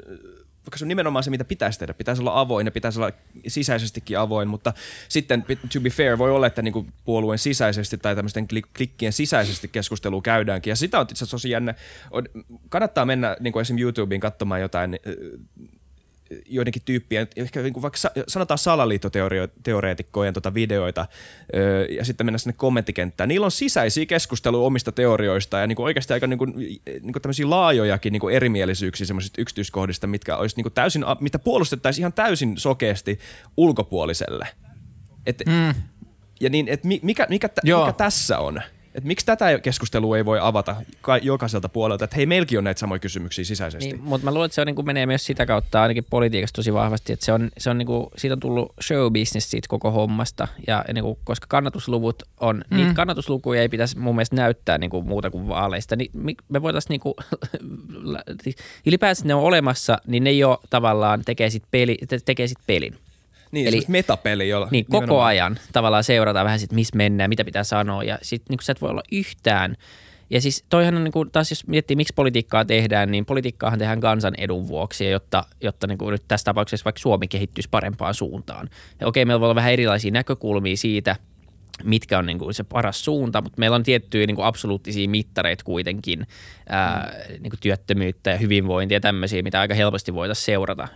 [0.65, 1.93] vaikka se on nimenomaan se, mitä pitäisi tehdä.
[1.93, 3.11] Pitäisi olla avoin ja pitäisi olla
[3.47, 4.73] sisäisestikin avoin, mutta
[5.07, 8.47] sitten to be fair voi olla, että niinku puolueen sisäisesti tai tämmöisten
[8.77, 10.71] klikkien sisäisesti keskustelu käydäänkin.
[10.71, 11.73] Ja sitä on itse asiassa tosi jännä.
[12.69, 14.99] Kannattaa mennä niin kuin esimerkiksi YouTubeen katsomaan jotain
[16.45, 21.05] joidenkin tyyppien, ehkä niin kuin vaikka sanotaan salaliittoteoreetikkojen tota videoita
[21.89, 23.27] ja sitten mennä sinne kommenttikenttään.
[23.27, 27.21] Niillä on sisäisiä keskusteluja omista teorioista ja niin kuin oikeasti aika niin kuin, niin kuin
[27.21, 32.13] tämmöisiä laajojakin niin kuin erimielisyyksiä semmoisista yksityiskohdista, mitkä olisi niin kuin täysin, mitä puolustettaisiin ihan
[32.13, 33.19] täysin sokeasti
[33.57, 34.47] ulkopuoliselle.
[35.25, 35.73] Et, mm.
[36.39, 38.61] Ja niin, et mikä, mikä, mikä tässä on?
[38.95, 42.79] Et miksi tätä keskustelua ei voi avata ka- jokaiselta puolelta, että hei, meilläkin on näitä
[42.79, 43.91] samoja kysymyksiä sisäisesti.
[43.91, 46.53] Niin, mutta mä luulen, että se on, niin kuin menee myös sitä kautta ainakin politiikassa
[46.53, 49.67] tosi vahvasti, että se on, se on niin kuin, siitä on tullut show business siitä
[49.67, 52.77] koko hommasta, ja niin kuin, koska kannatusluvut on, mm.
[52.77, 56.11] niitä kannatuslukuja ei pitäisi mun mielestä näyttää niin kuin muuta kuin vaaleista, niin
[56.49, 57.13] me voitaisiin niin kuin,
[58.87, 62.95] ylipäänsä ne on olemassa, niin ne jo tavallaan tekee sit, peli, tekee sit pelin.
[63.51, 67.63] Niin, Eli, metapeli, jolla Niin, koko ajan tavallaan seurataan vähän sit, missä mennään, mitä pitää
[67.63, 69.75] sanoa ja sitten niin sä et voi olla yhtään
[70.31, 73.99] ja siis toihan on niin kuin, taas jos miettii, miksi politiikkaa tehdään, niin politiikkaahan tehdään
[73.99, 78.69] kansan edun vuoksi, jotta, jotta niin kuin nyt tässä tapauksessa vaikka Suomi kehittyisi parempaan suuntaan.
[78.99, 81.15] Ja okei, meillä voi olla vähän erilaisia näkökulmia siitä,
[81.83, 85.63] mitkä on niin kuin se paras suunta, mutta meillä on tiettyjä niin kuin absoluuttisia mittareita
[85.63, 86.27] kuitenkin,
[86.69, 90.87] ää, niin kuin työttömyyttä ja hyvinvointia ja tämmöisiä, mitä aika helposti voitaisiin seurata.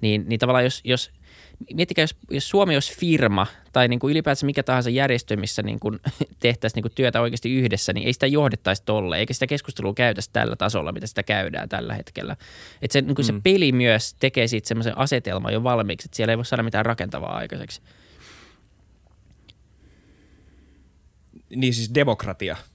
[0.00, 1.10] Niin, niin tavallaan jos, jos–
[1.74, 5.80] miettikää, jos, jos Suomi olisi firma tai niin kuin ylipäätään mikä tahansa järjestö, missä niin
[5.80, 6.00] kuin
[6.40, 10.30] tehtäisiin niin kuin työtä oikeasti yhdessä, niin ei sitä johdettaisi tolle, eikä sitä keskustelua käytäisi
[10.32, 12.36] tällä tasolla, mitä sitä käydään tällä hetkellä.
[12.82, 13.34] Että se, niin kuin mm.
[13.34, 16.86] se peli myös tekee siitä semmoisen asetelman jo valmiiksi, että siellä ei voi saada mitään
[16.86, 17.82] rakentavaa aikaiseksi.
[21.56, 22.56] Niin siis demokratia–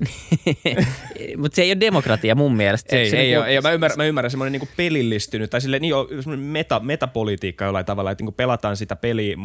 [1.36, 2.96] Mutta se ei ole demokratia mun mielestä.
[2.96, 5.78] Ei, se ei, niinku, ole, ei Mä ymmärrän, mä ymmärrän semmoinen niinku pelillistynyt, tai sille
[5.78, 9.36] niin semmoinen meta, metapolitiikka jollain tavalla, että niinku pelataan sitä peli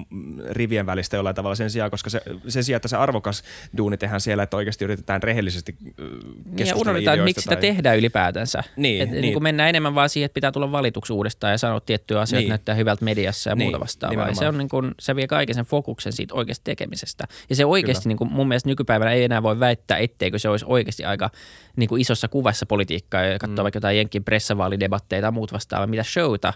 [0.50, 3.44] rivien välistä jollain tavalla sen sijaan, koska se, sen sijaan, että se arvokas
[3.78, 7.56] duuni tehdään siellä, että oikeasti yritetään rehellisesti keskustella niin, ja unohdetaan, miksi tai...
[7.56, 8.64] sitä tehdään ylipäätänsä.
[8.76, 9.22] Niin, et, niin.
[9.22, 12.50] niin mennään enemmän vaan siihen, että pitää tulla valituksi uudestaan ja sanoa tiettyjä asioita, niin.
[12.50, 14.34] näyttää hyvältä mediassa ja niin, muuta vastaavaa.
[14.34, 17.28] se, on niin kuin, se vie kaiken sen fokuksen siitä oikeasta tekemisestä.
[17.50, 20.66] Ja se oikeasti niin kuin mun mielestä nykypäivänä ei enää voi väittää, etteikö se olisi
[20.68, 21.30] oikeasti aika
[21.76, 23.64] niin kuin isossa kuvassa politiikkaa ja katsoo mm.
[23.64, 26.54] vaikka jotain jenkin pressavaalidebatteja tai muut vastaavaa, mitä showta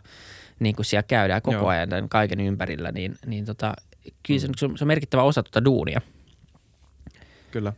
[0.60, 1.68] niin kuin siellä käydään koko Joo.
[1.68, 3.74] ajan tämän kaiken ympärillä, niin, niin tota,
[4.28, 4.54] kyllä se, mm.
[4.58, 6.02] se on merkittävä osa tuota duunia.
[7.52, 7.74] Kyllä.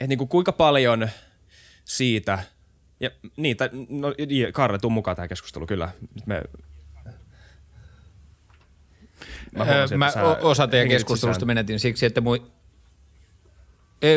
[0.00, 1.08] Et niin kuin kuinka paljon
[1.84, 2.38] siitä,
[3.00, 4.14] ja niin, tai, no,
[4.52, 5.88] Karre, tuu mukaan tähän keskusteluun, kyllä.
[6.26, 6.42] Me,
[9.56, 10.12] Mä, huomasin, mä
[10.42, 11.46] osa teidän keskustelusta sisään.
[11.46, 12.52] menetin siksi, että mun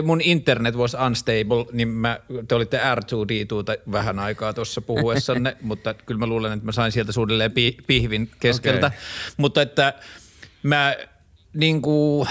[0.03, 6.19] mun internet was unstable, niin mä, te olitte R2D2 vähän aikaa tuossa puhuessanne, mutta kyllä
[6.19, 8.87] mä luulen, että mä sain sieltä suunnilleen pi, pihvin keskeltä.
[8.87, 8.99] Okay.
[9.37, 9.93] Mutta että
[10.63, 10.95] mä
[11.53, 12.27] niin kuin,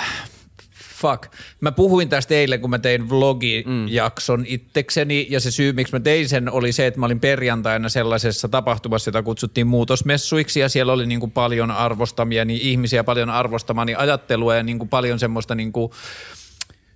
[0.94, 1.22] fuck.
[1.60, 4.46] Mä puhuin tästä eilen, kun mä tein vlogijakson mm.
[4.48, 8.48] itsekseni, ja se syy, miksi mä tein sen, oli se, että mä olin perjantaina sellaisessa
[8.48, 13.94] tapahtumassa, jota kutsuttiin muutosmessuiksi, ja siellä oli niin kuin paljon arvostamia niin ihmisiä, paljon arvostamani
[13.94, 15.92] ajattelua, ja niin kuin paljon semmoista niin kuin–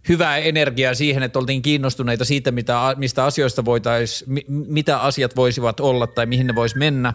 [0.09, 6.07] hyvää energiaa siihen, että oltiin kiinnostuneita siitä, mitä, mistä asioista voitaisiin, mitä asiat voisivat olla
[6.07, 7.13] tai mihin ne voisi mennä.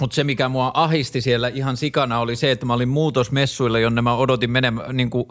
[0.00, 4.02] Mutta se, mikä mua ahisti siellä ihan sikana, oli se, että mä olin muutosmessuilla, jonne
[4.02, 5.28] mä odotin menemään, niin kuin,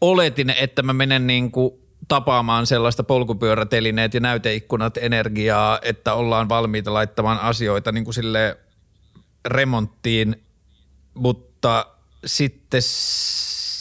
[0.00, 1.74] oletin, että mä menen niin kuin,
[2.08, 8.58] tapaamaan sellaista polkupyörätelineet ja näyteikkunat energiaa, että ollaan valmiita laittamaan asioita niin kuin sille
[9.46, 10.42] remonttiin,
[11.14, 11.86] mutta
[12.26, 12.82] sitten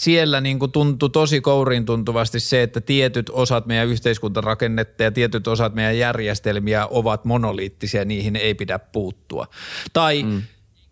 [0.04, 5.48] siellä niin kuin tuntui tosi kouriin tuntuvasti se, että tietyt osat meidän yhteiskuntarakennetta ja tietyt
[5.48, 9.48] osat meidän järjestelmiä ovat monoliittisia, niihin ei pidä puuttua.
[9.94, 10.42] Tai mm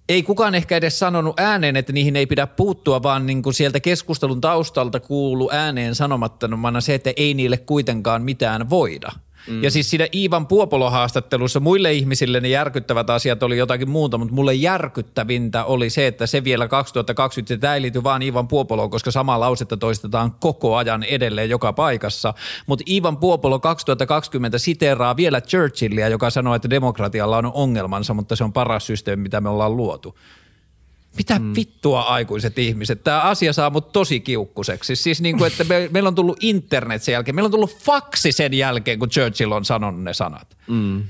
[0.10, 3.80] ei kukaan ehkä edes sanonut ääneen, että niihin ei pidä puuttua, vaan niin kuin sieltä
[3.80, 9.12] keskustelun taustalta kuulu ääneen sanomattomana se, että ei niille kuitenkaan mitään voida–
[9.48, 9.64] Mm.
[9.64, 14.54] Ja siis siinä Iivan Puopolo-haastattelussa muille ihmisille ne järkyttävät asiat oli jotakin muuta, mutta mulle
[14.54, 19.40] järkyttävintä oli se, että se vielä 2020, tämä ei liity vaan Iivan Puopoloon, koska samaa
[19.40, 22.34] lausetta toistetaan koko ajan edelleen joka paikassa.
[22.68, 28.44] Mutta Iivan Puopolo 2020 siteeraa vielä Churchillia, joka sanoi, että demokratialla on ongelmansa, mutta se
[28.44, 30.16] on paras systeemi, mitä me ollaan luotu.
[31.18, 31.54] Mitä mm.
[31.56, 33.04] vittua aikuiset ihmiset?
[33.04, 34.96] Tämä asia saa mut tosi kiukkuseksi.
[34.96, 37.36] Siis niin kuin, että me, meillä on tullut internet sen jälkeen.
[37.36, 40.58] Meillä on tullut faksi sen jälkeen, kun Churchill on sanonut ne sanat.
[40.68, 41.04] Mm.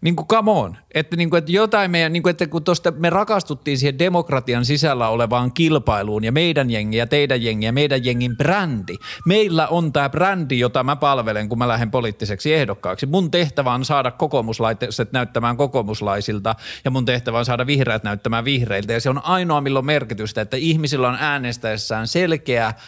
[0.00, 0.76] Niin kuin come on.
[0.94, 4.64] Että, niin kuin, että jotain meidän, niin kuin, että kun tosta me rakastuttiin siihen demokratian
[4.64, 8.94] sisällä olevaan kilpailuun ja meidän jengi ja teidän jengi ja meidän jengin brändi.
[9.26, 13.06] Meillä on tämä brändi, jota mä palvelen, kun mä lähden poliittiseksi ehdokkaaksi.
[13.06, 18.92] Mun tehtävä on saada kokoomuslaiset näyttämään kokoomuslaisilta ja mun tehtävä on saada vihreät näyttämään vihreiltä.
[18.92, 22.74] Ja se on ainoa, milloin merkitystä, että ihmisillä on äänestäessään selkeä–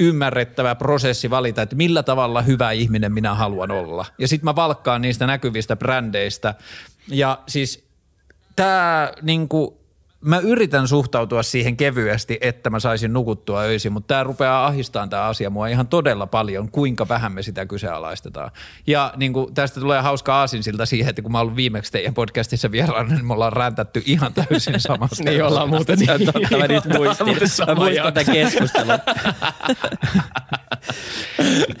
[0.00, 4.06] ymmärrettävä prosessi valita, että millä tavalla hyvä ihminen minä haluan olla.
[4.18, 6.54] Ja sitten mä valkkaan niistä näkyvistä brändeistä.
[7.08, 7.84] Ja siis
[8.56, 9.83] tämä niinku,
[10.24, 15.22] mä yritän suhtautua siihen kevyesti, että mä saisin nukuttua öisin, mutta tämä rupeaa ahistamaan tämä
[15.22, 18.50] asia mua ihan todella paljon, kuinka vähän me sitä kyseenalaistetaan.
[18.86, 22.70] Ja niin kuin, tästä tulee hauska aasinsilta siihen, että kun mä oon viimeksi teidän podcastissa
[22.70, 25.24] vieraana, niin me ollaan räntätty ihan täysin samasta.
[25.24, 25.98] niin ollaan muuten.
[26.10, 27.26] On totta, mä nyt muistin.
[27.66, 28.98] Mä muistan tätä keskustelua.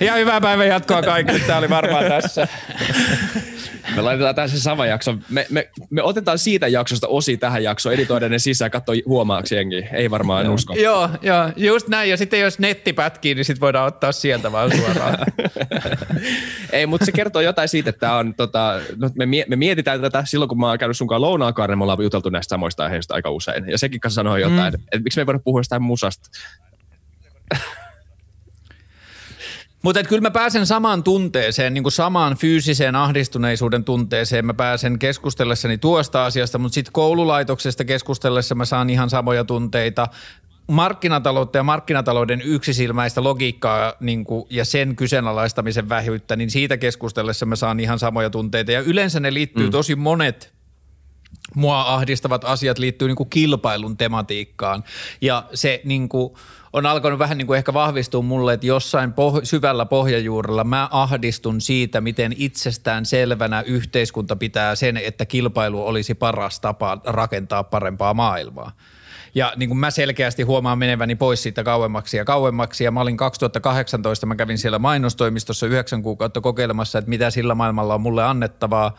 [0.00, 1.38] ja hyvää päivän jatkoa kaikille.
[1.38, 2.48] Tämä oli varmaan tässä.
[3.96, 5.16] Me laitetaan tässä sama jakso.
[5.30, 9.84] Me, me, me, otetaan siitä jaksosta osi tähän jaksoon, editoida ne sisään, katso huomaaksi jengi.
[9.92, 10.54] Ei varmaan joo.
[10.54, 10.74] usko.
[10.74, 12.10] Joo, joo, just näin.
[12.10, 15.18] Ja sitten jos netti pätkii, niin sitten voidaan ottaa sieltä vaan suoraan.
[16.72, 20.48] Ei, mutta se kertoo jotain siitä, että on, tota, no me, me, mietitään tätä silloin,
[20.48, 23.68] kun mä oon käynyt sunkaan lounaakaan, niin me ollaan juteltu näistä samoista aiheista aika usein.
[23.68, 24.66] Ja sekin kanssa sanoo jotain, mm.
[24.66, 26.30] että, että miksi me ei voida puhua jostain musasta.
[29.84, 34.46] Mutta kyllä mä pääsen samaan tunteeseen, niin kuin samaan fyysiseen ahdistuneisuuden tunteeseen.
[34.46, 40.08] Mä pääsen keskustellessani tuosta asiasta, mutta sitten koululaitoksesta keskustellessa mä saan ihan samoja tunteita.
[40.66, 47.56] Markkinataloutta ja markkinatalouden yksisilmäistä logiikkaa niin kuin, ja sen kyseenalaistamisen vähyyttä, niin siitä keskustellessa mä
[47.56, 48.72] saan ihan samoja tunteita.
[48.72, 49.70] Ja yleensä ne liittyy mm.
[49.70, 50.54] tosi monet
[51.54, 54.84] mua ahdistavat asiat liittyy niin kuin kilpailun tematiikkaan.
[55.20, 56.34] Ja se niin kuin–
[56.74, 61.60] on alkanut vähän niin kuin ehkä vahvistua mulle, että jossain poh- syvällä pohjajuurella mä ahdistun
[61.60, 68.72] siitä, miten itsestään selvänä yhteiskunta pitää sen, että kilpailu olisi paras tapa rakentaa parempaa maailmaa.
[69.34, 72.84] Ja niin kuin mä selkeästi huomaan meneväni pois siitä kauemmaksi ja kauemmaksi.
[72.84, 77.94] Ja mä olin 2018, mä kävin siellä mainostoimistossa yhdeksän kuukautta kokeilemassa, että mitä sillä maailmalla
[77.94, 78.96] on mulle annettavaa.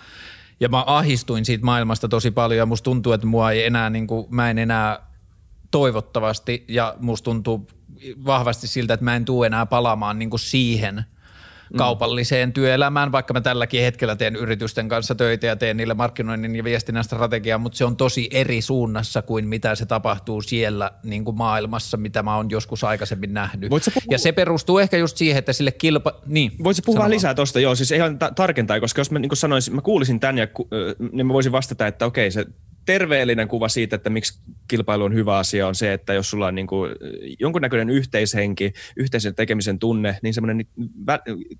[0.59, 4.07] Ja mä ahistuin siitä maailmasta tosi paljon ja musta tuntuu, että mua ei enää, niin
[4.07, 5.14] kuin, mä en enää
[5.75, 7.67] toivottavasti ja musta tuntuu
[8.25, 11.77] vahvasti siltä, että mä en tule enää palaamaan niin kuin siihen mm.
[11.77, 16.63] kaupalliseen työelämään, vaikka mä tälläkin hetkellä teen yritysten kanssa töitä ja teen niille markkinoinnin ja
[16.63, 21.37] viestinnän strategiaa, mutta se on tosi eri suunnassa kuin mitä se tapahtuu siellä niin kuin
[21.37, 23.69] maailmassa, mitä mä oon joskus aikaisemmin nähnyt.
[23.69, 23.79] Puhua?
[24.09, 26.13] Ja se perustuu ehkä just siihen, että sille kilpa...
[26.25, 27.59] Niin, Voitko puhua lisää tuosta?
[27.59, 30.47] Joo, siis ihan ta- tarkentaa, koska jos mä niin sanoisin, mä kuulisin tän ja
[31.11, 32.45] niin mä voisin vastata, että okei, se
[32.85, 36.55] terveellinen kuva siitä, että miksi kilpailu on hyvä asia, on se, että jos sulla on
[36.55, 36.91] niin kuin
[37.39, 40.65] jonkunnäköinen yhteishenki, yhteisen tekemisen tunne, niin semmoinen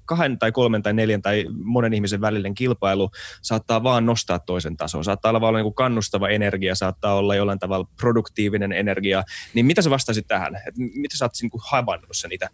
[0.06, 3.10] kahden tai kolmen tai neljän tai monen ihmisen välinen kilpailu
[3.42, 5.04] saattaa vaan nostaa toisen tasoa.
[5.04, 9.24] Saattaa olla vaan niin kuin kannustava energia, saattaa olla jollain tavalla produktiivinen energia.
[9.54, 10.56] Niin mitä sä vastaisit tähän?
[10.56, 12.48] Et mitä sä oot niin havainnut sen itse?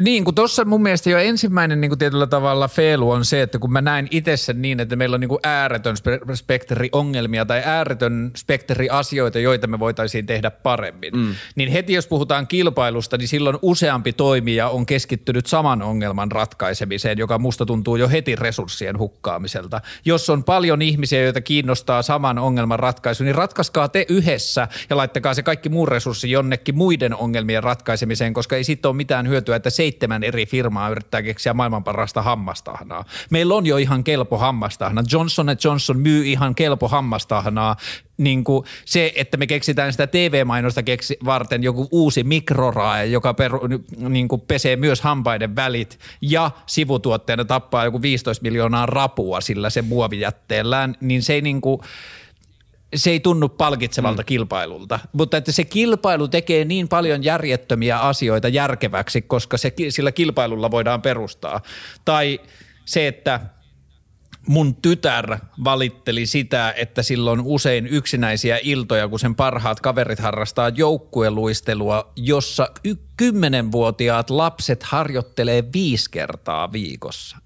[0.00, 3.58] Niin, kun tuossa mun mielestä jo ensimmäinen niin kuin tietyllä tavalla feilu on se, että
[3.58, 5.96] kun mä näin itse sen niin, että meillä on niin kuin ääretön
[6.34, 11.34] spektri ongelmia tai ääretön spektri asioita, joita me voitaisiin tehdä paremmin, mm.
[11.54, 17.38] niin heti jos puhutaan kilpailusta, niin silloin useampi toimija on keskittynyt saman ongelman ratkaisemiseen, joka
[17.38, 19.80] musta tuntuu jo heti resurssien hukkaamiselta.
[20.04, 25.34] Jos on paljon ihmisiä, joita kiinnostaa saman ongelman ratkaisu, niin ratkaiskaa te yhdessä ja laittakaa
[25.34, 29.70] se kaikki muu resurssi jonnekin muiden ongelmien ratkaisemiseen, koska ei siitä ole mitään hyötyä, että
[29.70, 33.04] se seitsemän eri firmaa yrittää keksiä maailman parasta hammastahnaa.
[33.30, 35.04] Meillä on jo ihan kelpo hammastahna.
[35.12, 37.76] Johnson Johnson myy ihan kelpo hammastahnaa.
[38.18, 43.60] Niin kuin se, että me keksitään sitä TV-mainosta keksi varten joku uusi mikrorae, joka peru,
[44.08, 49.82] niin kuin pesee myös hampaiden välit ja sivutuotteena tappaa joku 15 miljoonaa rapua sillä se
[49.82, 51.80] muovijätteellään, niin se ei niin kuin–
[52.96, 54.26] se ei tunnu palkitsevalta mm.
[54.26, 60.70] kilpailulta, mutta että se kilpailu tekee niin paljon järjettömiä asioita järkeväksi, koska se, sillä kilpailulla
[60.70, 61.60] voidaan perustaa.
[62.04, 62.40] Tai
[62.84, 63.40] se, että
[64.48, 72.12] mun tytär valitteli sitä, että silloin usein yksinäisiä iltoja, kun sen parhaat kaverit harrastaa joukkueluistelua,
[72.16, 77.36] jossa y- kymmenenvuotiaat lapset harjoittelee viisi kertaa viikossa.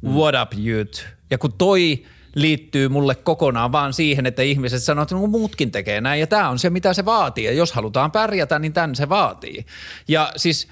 [0.00, 0.10] Mm.
[0.10, 1.04] What up, youth?
[1.30, 2.04] Ja kun toi–
[2.34, 6.48] liittyy mulle kokonaan vaan siihen, että ihmiset sanoo, että no, muutkin tekee näin ja tämä
[6.48, 7.44] on se, mitä se vaatii.
[7.44, 9.66] Ja jos halutaan pärjätä, niin tämän se vaatii.
[10.08, 10.68] Ja siis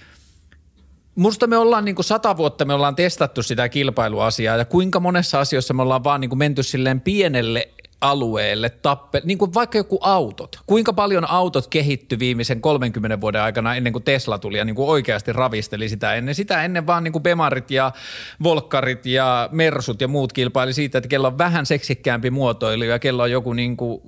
[1.15, 5.41] musta me ollaan niin kuin sata vuotta me ollaan testattu sitä kilpailuasiaa ja kuinka monessa
[5.41, 7.69] asioissa me ollaan vaan niin kuin menty silleen pienelle
[8.01, 10.61] alueelle tappe, niin kuin vaikka joku autot.
[10.66, 14.88] Kuinka paljon autot kehitty viimeisen 30 vuoden aikana ennen kuin Tesla tuli ja niin kuin
[14.88, 16.34] oikeasti ravisteli sitä ennen.
[16.34, 17.92] Sitä ennen vaan niin kuin Bemarit ja
[18.42, 23.22] Volkkarit ja Mersut ja muut kilpaili siitä, että kello on vähän seksikkäämpi muotoilu ja kello
[23.22, 24.03] on joku niin kuin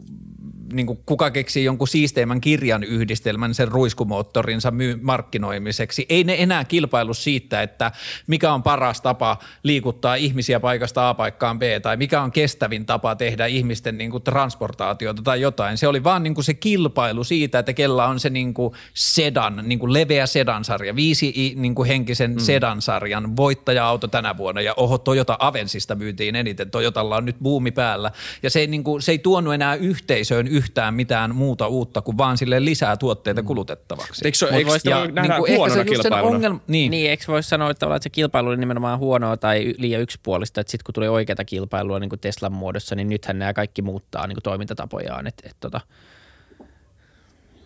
[0.73, 6.07] niin kuin kuka keksii jonkun siisteimmän kirjan yhdistelmän sen ruiskumoottorinsa myy- markkinoimiseksi.
[6.09, 7.93] Ei ne enää kilpailu siitä, että
[8.27, 13.17] mikä on paras tapa liikuttaa ihmisiä paikasta A paikkaan B tai mikä on kestävin tapa
[13.17, 15.79] tehdä ihmisten niin kuin transportaatiota tai jotain.
[15.79, 19.63] Se oli vaan niin kuin se kilpailu siitä, että kella on se niin kuin sedan,
[19.63, 22.39] niin kuin leveä sedansarja, viisi niin kuin henkisen mm.
[22.39, 28.11] sedansarjan voittaja-auto tänä vuonna ja oho Toyota Avensista myytiin eniten, Toyotalla on nyt buumi päällä
[28.43, 32.19] ja se ei, niin kuin, se ei tuonut enää yhteisöön yhtään mitään muuta uutta kuin
[32.19, 34.23] vaan sille lisää tuotteita kulutettavaksi.
[34.25, 36.37] Eikö, se, eikö ja, nähdä niin kuin, huonona kilpailuna?
[36.37, 36.91] Ongelma, niin.
[36.91, 40.71] niin, eikö voisi sanoa, että, että se kilpailu oli nimenomaan huonoa tai liian yksipuolista, että
[40.71, 44.37] sitten kun tuli oikeata kilpailua niin kuin Teslan muodossa, niin nythän nämä kaikki muuttaa niin
[44.37, 45.27] kuin toimintatapojaan.
[45.27, 45.81] Et, et, tota.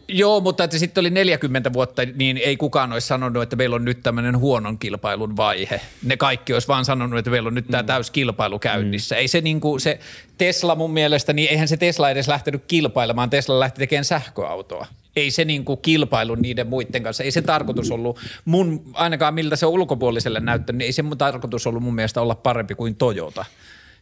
[0.09, 3.85] Joo, mutta että sitten oli 40 vuotta, niin ei kukaan olisi sanonut, että meillä on
[3.85, 5.81] nyt tämmöinen huonon kilpailun vaihe.
[6.03, 7.87] Ne kaikki olisi vaan sanonut, että meillä on nyt tämä mm.
[7.87, 9.15] täys kilpailu käynnissä.
[9.15, 9.19] Mm.
[9.19, 9.99] Ei se niin kuin se
[10.39, 14.87] Tesla mun mielestä, niin eihän se Tesla edes lähtenyt kilpailemaan, Tesla lähti tekemään sähköautoa.
[15.17, 19.57] Ei se niin kuin kilpailu niiden muiden kanssa, ei se tarkoitus ollut mun, ainakaan miltä
[19.57, 23.45] se ulkopuoliselle näyttänyt, niin ei se mun tarkoitus ollut mun mielestä olla parempi kuin Toyota.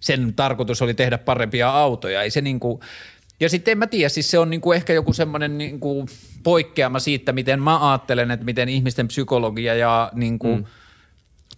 [0.00, 2.80] Sen tarkoitus oli tehdä parempia autoja, ei se niin kuin,
[3.42, 6.06] ja sitten en mä tiedä, siis se on niinku ehkä joku semmoinen niinku
[6.42, 10.64] poikkeama siitä, miten mä ajattelen, että miten ihmisten psykologia ja niinku mm.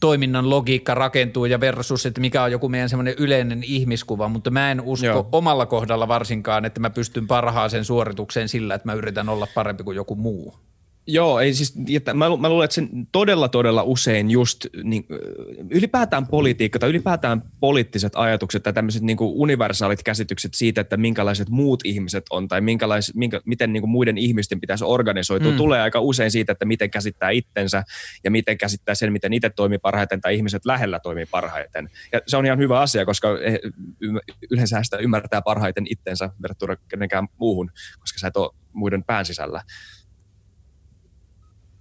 [0.01, 4.71] toiminnan logiikka rakentuu ja versus, että mikä on joku meidän semmoinen yleinen ihmiskuva, mutta mä
[4.71, 5.29] en usko Joo.
[5.33, 9.97] omalla kohdalla varsinkaan, että mä pystyn parhaaseen suoritukseen sillä, että mä yritän olla parempi kuin
[9.97, 10.55] joku muu.
[11.07, 15.07] Joo, ei siis, että mä, mä luulen, että sen todella todella usein just niin,
[15.71, 21.81] ylipäätään politiikka tai ylipäätään poliittiset ajatukset tai tämmöiset niin universaalit käsitykset siitä, että minkälaiset muut
[21.85, 25.57] ihmiset on tai minkälais, minkä, miten niin kuin muiden ihmisten pitäisi organisoitua, mm.
[25.57, 27.85] tulee aika usein siitä, että miten käsittää itsensä
[28.25, 31.91] ja miten käsittää sen, miten itse toimii parhaiten tai ihmiset lähellä toimii parhaiten.
[32.13, 33.29] Ja se on ihan hyvä asia, koska
[34.51, 39.63] yleensä sitä ymmärtää parhaiten itsensä verrattuna kenenkään muuhun, koska sä et ole muiden pään sisällä.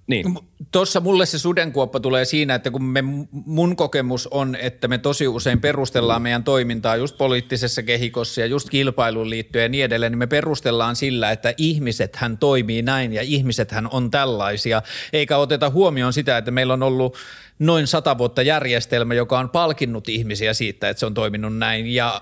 [0.07, 0.39] Niin.
[0.71, 5.27] Tuossa mulle se sudenkuoppa tulee siinä, että kun me, mun kokemus on, että me tosi
[5.27, 10.19] usein perustellaan meidän toimintaa just poliittisessa kehikossa ja just kilpailuun liittyen ja niin edelleen, niin
[10.19, 14.81] me perustellaan sillä, että ihmiset hän toimii näin ja ihmiset hän on tällaisia,
[15.13, 17.17] eikä oteta huomioon sitä, että meillä on ollut
[17.59, 22.21] noin sata vuotta järjestelmä, joka on palkinnut ihmisiä siitä, että se on toiminut näin ja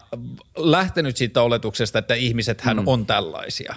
[0.58, 2.88] lähtenyt siitä oletuksesta, että ihmiset hän mm.
[2.88, 3.76] on tällaisia.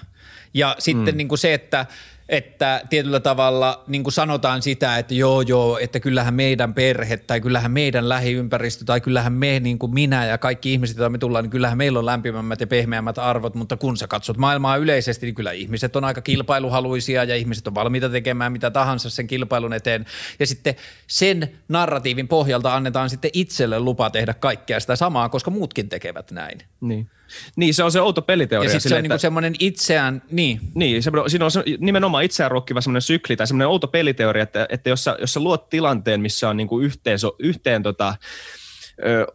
[0.54, 1.18] Ja sitten mm.
[1.18, 1.86] niin kuin se, että–
[2.28, 7.40] että tietyllä tavalla niin kuin sanotaan sitä, että joo joo, että kyllähän meidän perhe tai
[7.40, 11.44] kyllähän meidän lähiympäristö tai kyllähän me niin kuin minä ja kaikki ihmiset, joita me tullaan,
[11.44, 15.34] niin kyllähän meillä on lämpimämmät ja pehmeämmät arvot, mutta kun sä katsot maailmaa yleisesti, niin
[15.34, 20.06] kyllä ihmiset on aika kilpailuhaluisia ja ihmiset on valmiita tekemään mitä tahansa sen kilpailun eteen
[20.38, 20.74] ja sitten
[21.06, 26.58] sen narratiivin pohjalta annetaan sitten itselle lupa tehdä kaikkea sitä samaa, koska muutkin tekevät näin.
[26.80, 27.10] Niin.
[27.56, 28.66] Niin, se on se outo peliteoria.
[28.66, 30.60] Ja sitten se on niinku semmoinen itseään, niin.
[30.74, 34.66] Niin, se, siinä on se, nimenomaan itseään rokkiva semmoinen sykli tai semmoinen outo peliteoria, että,
[34.68, 38.14] että jos, sä, jos sä luot tilanteen, missä on niinku yhteen, yhteen tota,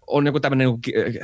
[0.08, 1.20] on joku tämmöinen niin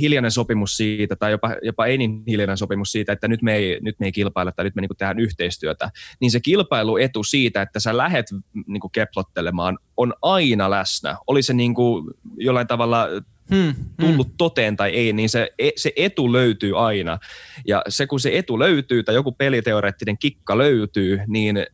[0.00, 3.78] hiljainen sopimus siitä, tai jopa, jopa ei niin hiljainen sopimus siitä, että nyt me ei,
[3.80, 7.80] nyt me ei kilpailla tai nyt me niin tehdään yhteistyötä, niin se kilpailuetu siitä, että
[7.80, 8.26] sä lähet
[8.66, 11.16] niin keplottelemaan, on aina läsnä.
[11.26, 13.08] Oli se niin kuin jollain tavalla
[13.50, 14.36] hmm, tullut hmm.
[14.36, 17.18] toteen tai ei, niin se, e, se etu löytyy aina.
[17.66, 21.66] Ja se kun se etu löytyy tai joku peliteoreettinen kikka löytyy, niin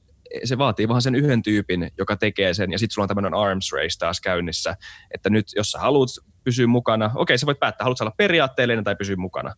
[0.44, 3.72] se vaatii vaan sen yhden tyypin, joka tekee sen, ja sitten sulla on tämmöinen arms
[3.72, 4.76] race taas käynnissä,
[5.14, 6.08] että nyt jos sä haluat
[6.44, 9.54] pysyä mukana, okei sä voit päättää, haluatko olla periaatteellinen tai pysyä mukana.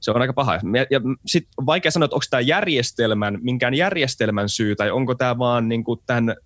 [0.00, 0.54] Se on aika paha.
[0.90, 5.68] Ja sitten vaikea sanoa, että onko tämä järjestelmän, minkään järjestelmän syy, tai onko tämä vaan
[5.68, 6.36] niin kuin tämän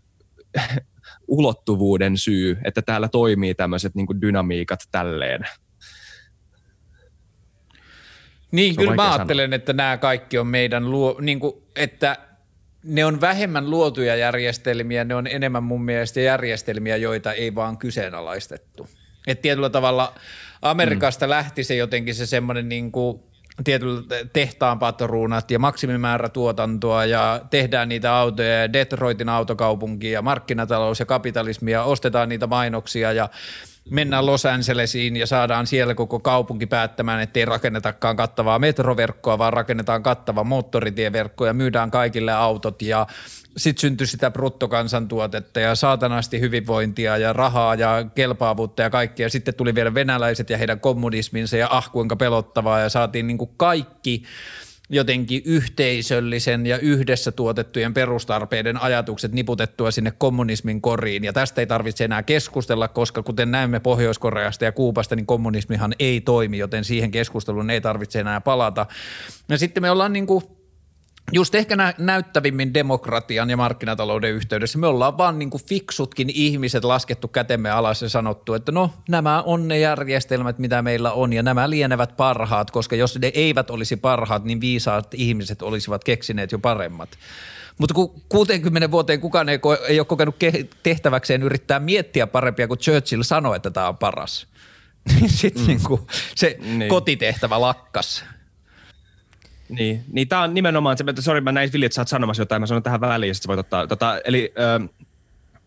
[1.31, 5.41] ulottuvuuden syy, että täällä toimii tämmöiset niin dynamiikat tälleen.
[8.53, 9.57] Niin, kyllä mä ajattelen, sanoa.
[9.57, 12.17] että nämä kaikki on meidän, luo, niin kuin, että
[12.85, 18.89] ne on vähemmän luotuja järjestelmiä, ne on enemmän mun mielestä järjestelmiä, joita ei vaan kyseenalaistettu.
[19.27, 20.15] Että tietyllä tavalla
[20.63, 21.31] Amerikasta mm.
[21.31, 23.23] lähti se jotenkin se semmoinen niin kuin
[23.65, 24.03] tietyllä
[24.33, 31.07] tehtaan patruunat ja maksimimäärä tuotantoa ja tehdään niitä autoja ja Detroitin autokaupunki ja markkinatalous ja
[31.07, 33.29] kapitalismi ja ostetaan niitä mainoksia ja
[33.91, 40.03] mennään Los Angelesiin ja saadaan siellä koko kaupunki päättämään, ettei rakennetakaan kattavaa metroverkkoa, vaan rakennetaan
[40.03, 43.07] kattava moottoritieverkko ja myydään kaikille autot ja
[43.57, 49.29] sitten syntyi sitä bruttokansantuotetta ja saatanasti hyvinvointia ja rahaa ja kelpaavuutta ja kaikkea.
[49.29, 53.51] Sitten tuli vielä venäläiset ja heidän kommunisminsa ja ah kuinka pelottavaa ja saatiin niin kuin
[53.57, 54.23] kaikki
[54.93, 61.25] jotenkin yhteisöllisen ja yhdessä tuotettujen perustarpeiden ajatukset niputettua sinne kommunismin koriin.
[61.25, 66.21] Ja tästä ei tarvitse enää keskustella, koska kuten näemme Pohjois-Koreasta ja Kuupasta, niin kommunismihan ei
[66.21, 68.87] toimi, joten siihen keskusteluun ei tarvitse enää palata.
[69.49, 70.45] Ja sitten me ollaan niin kuin
[71.33, 76.85] just ehkä nä- näyttävimmin demokratian ja markkinatalouden yhteydessä me ollaan vaan niin kuin fiksutkin ihmiset
[76.85, 81.43] laskettu kätemme alas ja sanottu, että no nämä on ne järjestelmät, mitä meillä on ja
[81.43, 86.59] nämä lienevät parhaat, koska jos ne eivät olisi parhaat, niin viisaat ihmiset olisivat keksineet jo
[86.59, 87.09] paremmat.
[87.79, 92.69] Mutta kun 60 vuoteen kukaan ei, ko- ei ole kokenut ke- tehtäväkseen yrittää miettiä parempia,
[92.69, 94.47] kun Churchill sanoi, että tämä on paras.
[95.21, 95.69] Niin sitten mm.
[95.69, 95.81] niin
[96.35, 96.89] se niin.
[96.89, 98.25] kotitehtävä lakkas.
[99.71, 102.43] Niin, niin tämä on nimenomaan se, että sori mä näin Vili, että sä oot sanomassa
[102.43, 104.89] jotain, mä sanon tähän väliin ja sitten voit ottaa, tota, eli, ö,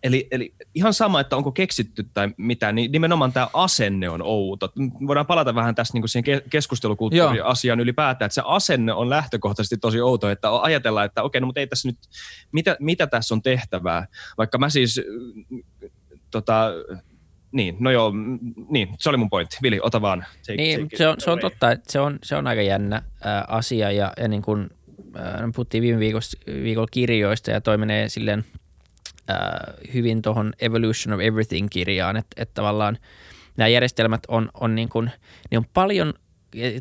[0.03, 4.73] eli, eli ihan sama, että onko keksitty tai mitä, niin nimenomaan tämä asenne on outo.
[5.07, 10.29] Voidaan palata vähän tässä niin siihen keskustelukulttuuriasiaan ylipäätään, että se asenne on lähtökohtaisesti tosi outo,
[10.29, 11.97] että ajatellaan, että okei, no mutta ei tässä nyt,
[12.51, 15.01] mitä, mitä tässä on tehtävää, vaikka mä siis
[16.31, 16.71] tota,
[17.53, 18.13] niin, no joo,
[18.69, 19.57] niin, se oli mun pointti.
[19.61, 20.25] Vili, ota vaan.
[20.41, 23.01] Se, niin, se, se, on, se on totta, että se on, se on aika jännä
[23.23, 24.69] ää, asia ja, ja niin kuin
[25.15, 28.45] ää, puhuttiin viime viikolla, viikolla kirjoista ja toi menee silleen
[29.27, 32.97] ää, hyvin tuohon Evolution of Everything-kirjaan, että, että tavallaan
[33.57, 35.11] nämä järjestelmät on, on, niin kuin,
[35.51, 36.13] niin on paljon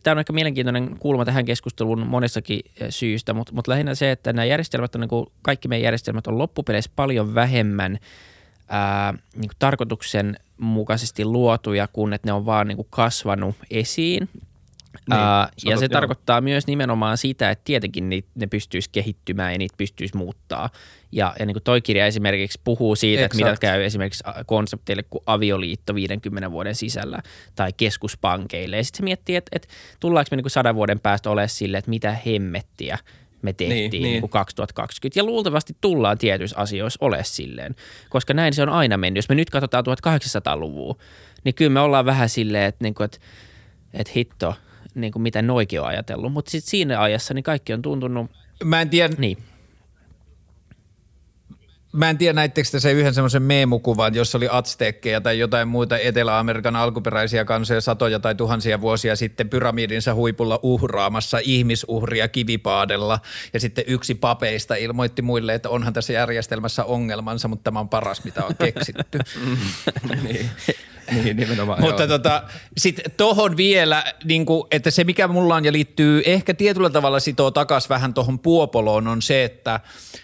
[0.03, 2.61] Tämä on aika mielenkiintoinen kulma tähän keskusteluun monessakin
[2.91, 6.39] syystä, mutta, mutta lähinnä se, että nämä järjestelmät on niin kuin, kaikki meidän järjestelmät on
[6.39, 7.99] loppupeleissä paljon vähemmän
[8.68, 14.28] ää, niin kuin tarkoituksen mukaisesti luotuja, kun että ne on vaan niin kuin kasvanut esiin.
[15.08, 15.88] Niin, uh, ja se joo.
[15.88, 20.70] tarkoittaa myös nimenomaan sitä, että tietenkin ne, ne pystyisi kehittymään ja niitä pystyisi muuttaa.
[21.12, 23.40] Ja, ja niin kuin toi kirja esimerkiksi puhuu siitä, Exakt.
[23.40, 27.22] että mitä käy esimerkiksi konsepteille kuin avioliitto 50 vuoden sisällä
[27.54, 28.76] tai keskuspankeille.
[28.76, 29.68] Ja sitten se miettii, että, että
[30.00, 32.98] tullaanko me niin kuin sadan vuoden päästä olemaan sille, että mitä hemmettiä–
[33.43, 34.28] me tehtiin niin, niin.
[34.28, 35.20] 2020.
[35.20, 37.74] Ja luultavasti tullaan tietyissä asioissa ole silleen,
[38.09, 39.18] koska näin se on aina mennyt.
[39.18, 40.97] Jos me nyt katsotaan 1800-luvua,
[41.45, 43.18] niin kyllä me ollaan vähän silleen, että, niin kuin, että,
[43.95, 44.55] että hitto,
[44.95, 46.32] niin kuin mitä noikin on ajatellut.
[46.32, 48.30] Mutta sitten siinä ajassa niin kaikki on tuntunut...
[48.64, 49.38] Mä en tiedä, niin.
[51.93, 55.99] Mä en tiedä, näittekö te se yhden semmoisen meemukuvan, jossa oli atsteekkeja tai jotain muita
[55.99, 63.20] Etelä-Amerikan alkuperäisiä kansoja satoja tai tuhansia vuosia sitten pyramidinsa huipulla uhraamassa ihmisuhria kivipaadella.
[63.53, 68.24] Ja sitten yksi papeista ilmoitti muille, että onhan tässä järjestelmässä ongelmansa, mutta tämä on paras,
[68.24, 69.18] mitä on keksitty.
[70.22, 70.51] niin.
[71.24, 71.80] niin, nimenomaan.
[71.80, 72.42] Mutta tota,
[72.76, 77.20] sitten tohon vielä, niin kuin, että se mikä mulla on ja liittyy ehkä tietyllä tavalla
[77.20, 79.80] sitoo takas vähän tuohon Puopoloon on se, että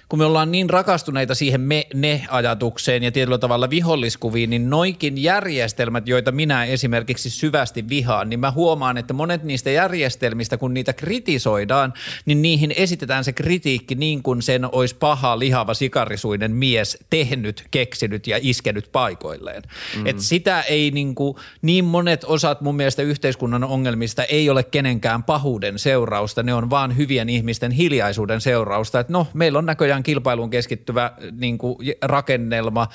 [0.08, 6.32] kun me ollaan niin rakastuneita siihen me-ne-ajatukseen ja tietyllä tavalla viholliskuviin, niin noikin järjestelmät, joita
[6.32, 11.92] minä esimerkiksi syvästi vihaan, niin mä huomaan, että monet niistä järjestelmistä, kun niitä kritisoidaan,
[12.26, 18.26] niin niihin esitetään se kritiikki niin kuin sen olisi paha, lihava, sikarisuinen mies tehnyt, keksinyt
[18.26, 19.62] ja iskenyt paikoilleen.
[19.96, 20.06] Mm.
[20.06, 25.22] Et sitä ei niin, kuin, niin monet osat mun mielestä yhteiskunnan ongelmista ei ole kenenkään
[25.22, 30.50] pahuuden seurausta, ne on vaan hyvien ihmisten hiljaisuuden seurausta, että no meillä on näköjään kilpailuun
[30.50, 32.88] keskittyvä niin kuin rakennelma,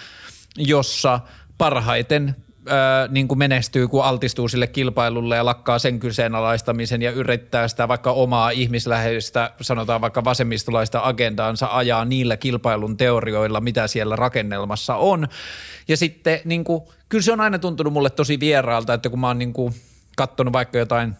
[0.57, 1.19] jossa
[1.57, 2.36] parhaiten
[2.68, 7.88] Öö, niin kuin menestyy, kun altistuu sille kilpailulle ja lakkaa sen kyseenalaistamisen ja yrittää sitä
[7.88, 15.28] vaikka omaa ihmisläheistä, sanotaan vaikka vasemmistolaista agendaansa ajaa niillä kilpailun teorioilla, mitä siellä rakennelmassa on.
[15.88, 19.28] Ja sitten niin kuin, kyllä se on aina tuntunut mulle tosi vieraalta, että kun mä
[19.28, 19.74] oon niin kuin,
[20.18, 21.16] kattonut vaikka jotain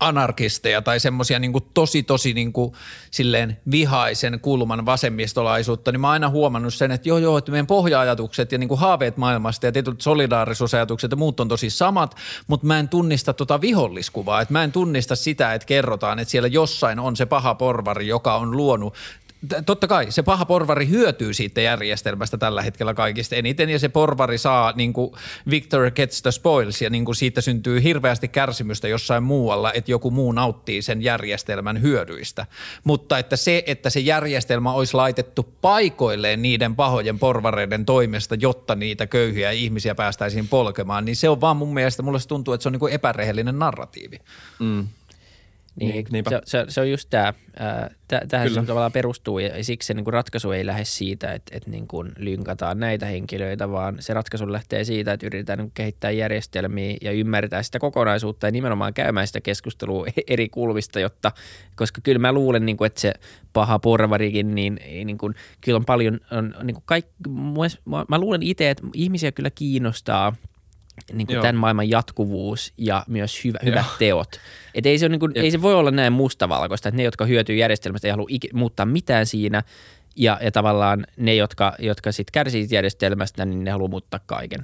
[0.00, 2.72] anarkisteja tai semmoisia niin tosi tosi niin kuin,
[3.10, 7.66] silleen vihaisen kulman vasemmistolaisuutta, niin mä oon aina huomannut sen, että joo joo, että meidän
[7.66, 12.66] pohja-ajatukset ja niin kuin haaveet maailmasta ja tietyt solidaarisuusajatukset ja muut on tosi samat, mutta
[12.66, 16.98] mä en tunnista tota viholliskuvaa, että mä en tunnista sitä, että kerrotaan, että siellä jossain
[16.98, 18.94] on se paha porvari, joka on luonut
[19.66, 24.38] totta kai se paha porvari hyötyy siitä järjestelmästä tällä hetkellä kaikista eniten ja se porvari
[24.38, 25.12] saa niin kuin
[25.50, 30.10] Victor gets the spoils ja niin kuin siitä syntyy hirveästi kärsimystä jossain muualla, että joku
[30.10, 32.46] muu nauttii sen järjestelmän hyödyistä.
[32.84, 39.06] Mutta että se, että se järjestelmä olisi laitettu paikoilleen niiden pahojen porvareiden toimesta, jotta niitä
[39.06, 42.68] köyhiä ihmisiä päästäisiin polkemaan, niin se on vaan mun mielestä, mulle se tuntuu, että se
[42.68, 44.18] on niin kuin epärehellinen narratiivi.
[44.58, 44.88] Mm.
[45.76, 47.34] Niin, se, se, se on just tämä.
[48.28, 51.70] Tähän se tavallaan perustuu ja siksi se niin kuin ratkaisu ei lähde siitä, että, että
[51.70, 56.96] niin kuin lynkataan näitä henkilöitä, vaan se ratkaisu lähtee siitä, että yritetään niin kehittää järjestelmiä
[57.02, 61.32] ja ymmärtää sitä kokonaisuutta ja nimenomaan käymään sitä keskustelua eri kulmista, jotta,
[61.76, 63.14] koska kyllä mä luulen, niin kuin, että se
[63.52, 67.12] paha porvarikin, niin, niin kuin, kyllä on paljon, on, niin kuin kaikki,
[67.84, 70.36] mä, mä luulen itse, että ihmisiä kyllä kiinnostaa–
[71.12, 74.40] niin kuin tämän maailman jatkuvuus ja myös hyvä, hyvät teot.
[74.74, 77.24] Et ei, se on niin kuin, ei se voi olla näin mustavalkoista, että ne, jotka
[77.24, 79.62] hyötyy järjestelmästä, ei halua ik- muuttaa mitään siinä,
[80.16, 84.60] ja, ja tavallaan ne, jotka, jotka sitten kärsii järjestelmästä, niin ne haluaa muuttaa kaiken.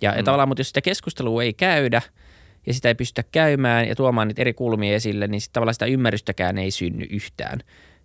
[0.00, 0.16] Ja, mm.
[0.16, 2.02] ja tavallaan, mutta jos sitä keskustelua ei käydä
[2.66, 5.86] ja sitä ei pystytä käymään ja tuomaan niitä eri kulmia esille, niin sitten tavallaan sitä
[5.86, 7.60] ymmärrystäkään ei synny yhtään.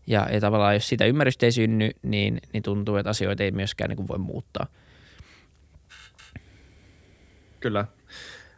[0.07, 3.89] Ja, ja tavallaan jos sitä ymmärrystä ei synny, niin, niin tuntuu, että asioita ei myöskään
[3.89, 4.67] niin kuin voi muuttaa.
[7.65, 7.85] Kyllä.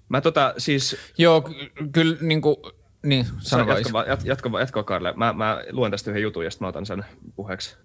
[0.10, 0.98] Mä tota siis...
[1.18, 1.50] Joo,
[1.92, 2.56] kyllä niin kuin,
[3.04, 5.14] niin, sano jatka, vaan, jatka, jatka, jatka Karle.
[5.16, 7.06] Mä, mä luen tästä yhden jutun ja sitten mä otan sen
[7.36, 7.78] puheeksi.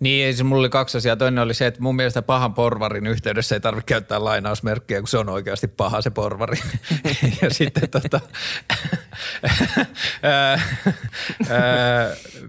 [0.00, 1.16] Niin, se mulla oli kaksi asiaa.
[1.16, 5.18] Toinen oli se, että mun mielestä pahan porvarin yhteydessä ei tarvitse käyttää lainausmerkkiä, kun se
[5.18, 6.56] on oikeasti paha se porvari.
[7.42, 8.20] ja sitten tota,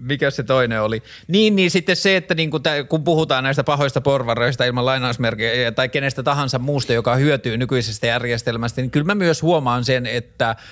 [0.00, 1.02] mikä se toinen oli?
[1.28, 5.88] Niin, niin sitten se, että niin kun, kun puhutaan näistä pahoista porvareista ilman lainausmerkkiä tai
[5.88, 10.56] kenestä tahansa muusta, joka hyötyy nykyisestä järjestelmästä, niin kyllä mä myös huomaan sen, että–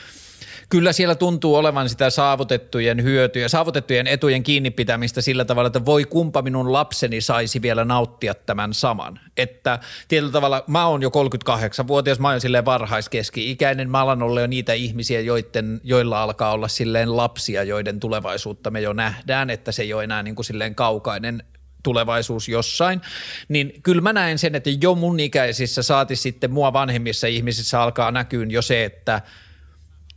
[0.69, 6.05] kyllä siellä tuntuu olevan sitä saavutettujen hyötyjä, saavutettujen etujen kiinni pitämistä sillä tavalla, että voi
[6.05, 9.21] kumpa minun lapseni saisi vielä nauttia tämän saman.
[9.37, 14.47] Että tietyllä tavalla mä oon jo 38-vuotias, mä oon silleen varhaiskeski-ikäinen, mä alan olla jo
[14.47, 19.83] niitä ihmisiä, joiden, joilla alkaa olla silleen lapsia, joiden tulevaisuutta me jo nähdään, että se
[19.83, 21.43] ei ole enää niin kuin silleen kaukainen
[21.83, 23.01] tulevaisuus jossain,
[23.49, 28.11] niin kyllä mä näen sen, että jo mun ikäisissä saati sitten mua vanhemmissa ihmisissä alkaa
[28.11, 29.23] näkyä jo se, että–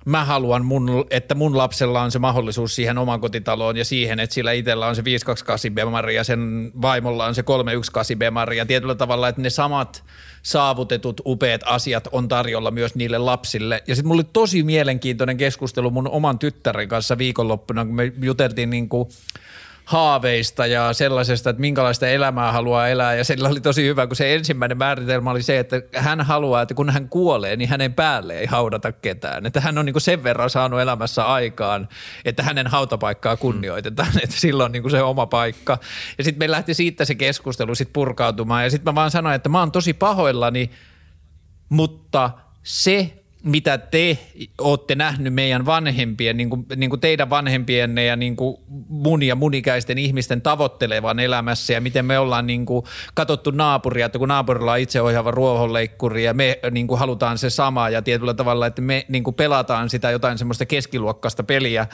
[0.05, 4.51] mä haluan, mun, että mun lapsella on se mahdollisuus siihen omakotitaloon ja siihen, että sillä
[4.51, 9.27] itsellä on se 528 bemari ja sen vaimolla on se 318 bemari ja tietyllä tavalla,
[9.27, 10.03] että ne samat
[10.43, 13.83] saavutetut upeat asiat on tarjolla myös niille lapsille.
[13.87, 18.69] Ja sitten mulla oli tosi mielenkiintoinen keskustelu mun oman tyttären kanssa viikonloppuna, kun me juteltiin
[18.69, 19.09] niin kuin–
[19.89, 23.15] haaveista ja sellaisesta, että minkälaista elämää haluaa elää.
[23.15, 26.73] Ja sillä oli tosi hyvä, kun se ensimmäinen määritelmä oli se, että hän haluaa, että
[26.73, 29.45] kun hän kuolee, niin hänen päälle ei haudata ketään.
[29.45, 31.89] Että hän on niin sen verran saanut elämässä aikaan,
[32.25, 35.77] että hänen hautapaikkaa kunnioitetaan, että sillä on niin se oma paikka.
[36.17, 38.63] Ja sitten me lähti siitä se keskustelu sit purkautumaan.
[38.63, 40.71] Ja sitten mä vaan sanoin, että mä oon tosi pahoillani,
[41.69, 42.29] mutta
[42.63, 44.17] se mitä te
[44.57, 48.57] olette nähnyt meidän vanhempien, niin kuin, niin kuin teidän vanhempienne ja niin kuin
[48.89, 54.19] mun ja munikäisten ihmisten tavoittelevan elämässä ja miten me ollaan niin kuin katsottu naapuria, että
[54.19, 58.67] kun naapurilla on itseohjaava ruohonleikkuri ja me niin kuin halutaan se sama ja tietyllä tavalla,
[58.67, 61.87] että me niin kuin pelataan sitä jotain semmoista keskiluokkaista peliä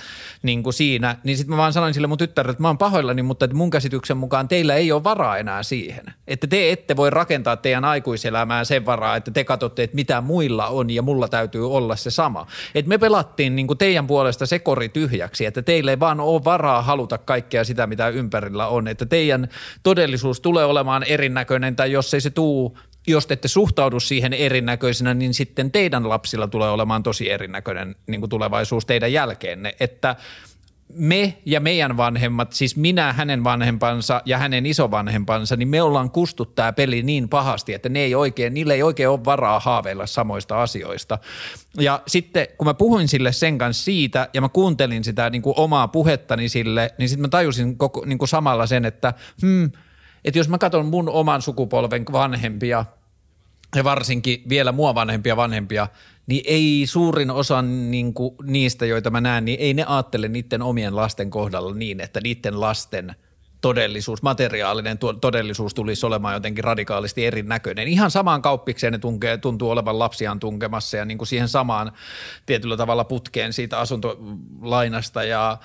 [0.44, 3.24] niin kuin siinä, niin sitten mä vaan sanoin sille mun tyttärelle, että mä oon pahoillani,
[3.24, 6.06] mutta että mun käsityksen mukaan teillä ei ole varaa enää siihen.
[6.28, 10.68] Että te ette voi rakentaa teidän aikuiselämää sen varaa, että te katsotte, että mitä muilla
[10.68, 12.48] on ja mulla täytyy olla se sama.
[12.76, 16.44] Et me pelattiin niin kuin teidän puolesta se kori tyhjäksi, että teille ei vaan ole
[16.44, 18.88] varaa haluta kaikkea sitä, mitä ympärillä on.
[18.88, 19.48] Että teidän
[19.84, 22.78] todellisuus tulee olemaan erinäköinen tai jos ei se tuu
[23.08, 28.22] jos te ette suhtaudu siihen erinäköisenä, niin sitten teidän lapsilla tulee olemaan tosi erinäköinen niin
[28.22, 29.76] kuin tulevaisuus teidän jälkeenne.
[29.80, 30.16] Että
[30.94, 36.46] me ja meidän vanhemmat, siis minä, hänen vanhempansa ja hänen isovanhempansa, niin me ollaan kustu
[36.46, 40.62] tämä peli niin pahasti, että ne ei oikein, niille ei oikein ole varaa haaveilla samoista
[40.62, 41.18] asioista.
[41.78, 45.54] Ja sitten kun mä puhuin sille sen kanssa siitä ja mä kuuntelin sitä niin kuin
[45.58, 49.72] omaa puhettani sille, niin sitten mä tajusin koko, niin kuin samalla sen, että hmm,
[50.26, 52.86] että jos mä katson mun oman sukupolven vanhempia
[53.76, 55.88] ja varsinkin vielä mua vanhempia vanhempia,
[56.28, 60.62] niin ei suurin osa niin kuin niistä, joita mä näen, niin ei ne ajattele niiden
[60.62, 63.16] omien lasten kohdalla niin, että niiden lasten
[63.62, 67.88] todellisuus, materiaalinen todellisuus tulisi olemaan jotenkin radikaalisti erinäköinen.
[67.88, 71.92] Ihan samaan kauppikseen ne tunkee, tuntuu olevan lapsiaan tunkemassa ja niin kuin siihen samaan
[72.46, 75.58] tietyllä tavalla putkeen siitä asuntolainasta ja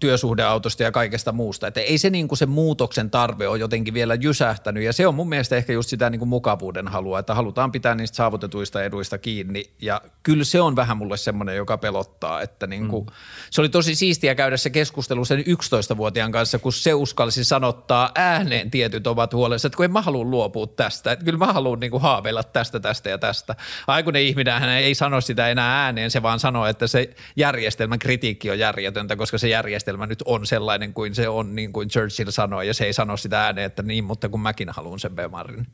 [0.00, 1.66] työsuhdeautosta ja kaikesta muusta.
[1.66, 5.14] Että ei se, niin kuin se muutoksen tarve ole jotenkin vielä jysähtänyt ja se on
[5.14, 9.18] mun mielestä ehkä just sitä niin kuin mukavuuden halua, että halutaan pitää niistä saavutetuista eduista
[9.18, 13.12] kiinni ja kyllä se on vähän mulle semmoinen, joka pelottaa, että niin kuin, mm.
[13.50, 18.70] se oli tosi siistiä käydä se keskustelu sen 11-vuotiaan kanssa, kun se uskalsi sanottaa ääneen
[18.70, 21.90] tietyt ovat huolessa, että kun en mä halua luopua tästä, että kyllä mä haluan niin
[21.90, 23.54] kuin haaveilla tästä, tästä ja tästä.
[23.86, 28.50] Aikuinen ihminen hän ei sano sitä enää ääneen, se vaan sanoo, että se järjestelmän kritiikki
[28.50, 32.66] on järjetöntä, koska se järjestelmä nyt on sellainen kuin se on, niin kuin Churchill sanoi,
[32.66, 35.66] ja se ei sano sitä ääneen, että niin, mutta kun mäkin haluan sen Bemarin.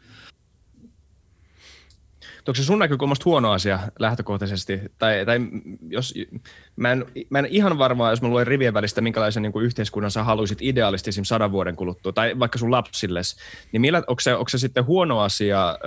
[2.49, 4.81] Onko se sun näkökulmasta huono asia lähtökohtaisesti?
[4.99, 5.41] Tai, tai
[5.89, 6.15] jos,
[6.77, 10.11] mä, en, mä en ihan varmaa, jos mä luen rivien välistä, minkälaisen niin kuin yhteiskunnan
[10.11, 13.37] sä haluaisit ideaalisesti esimerkiksi sadan vuoden kuluttua, tai vaikka sun lapsilles,
[13.73, 15.79] niin millä, onko, se, onko se sitten huono asia,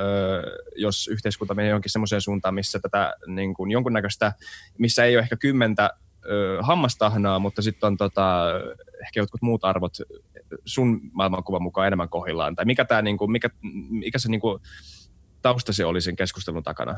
[0.75, 4.33] jos yhteiskunta menee jonkin semmoiseen suuntaan, missä tätä niin kuin jonkunnäköistä,
[4.77, 5.89] missä ei ole ehkä kymmentä
[6.29, 8.43] ö, hammastahnaa, mutta sitten on tota,
[9.01, 9.93] ehkä jotkut muut arvot
[10.65, 12.55] sun maailmankuvan mukaan enemmän kohillaan?
[12.55, 13.49] Tai mikä, tää, niinku, mikä,
[13.89, 14.59] mikä se niinku,
[15.41, 16.97] tausta se oli sen keskustelun takana.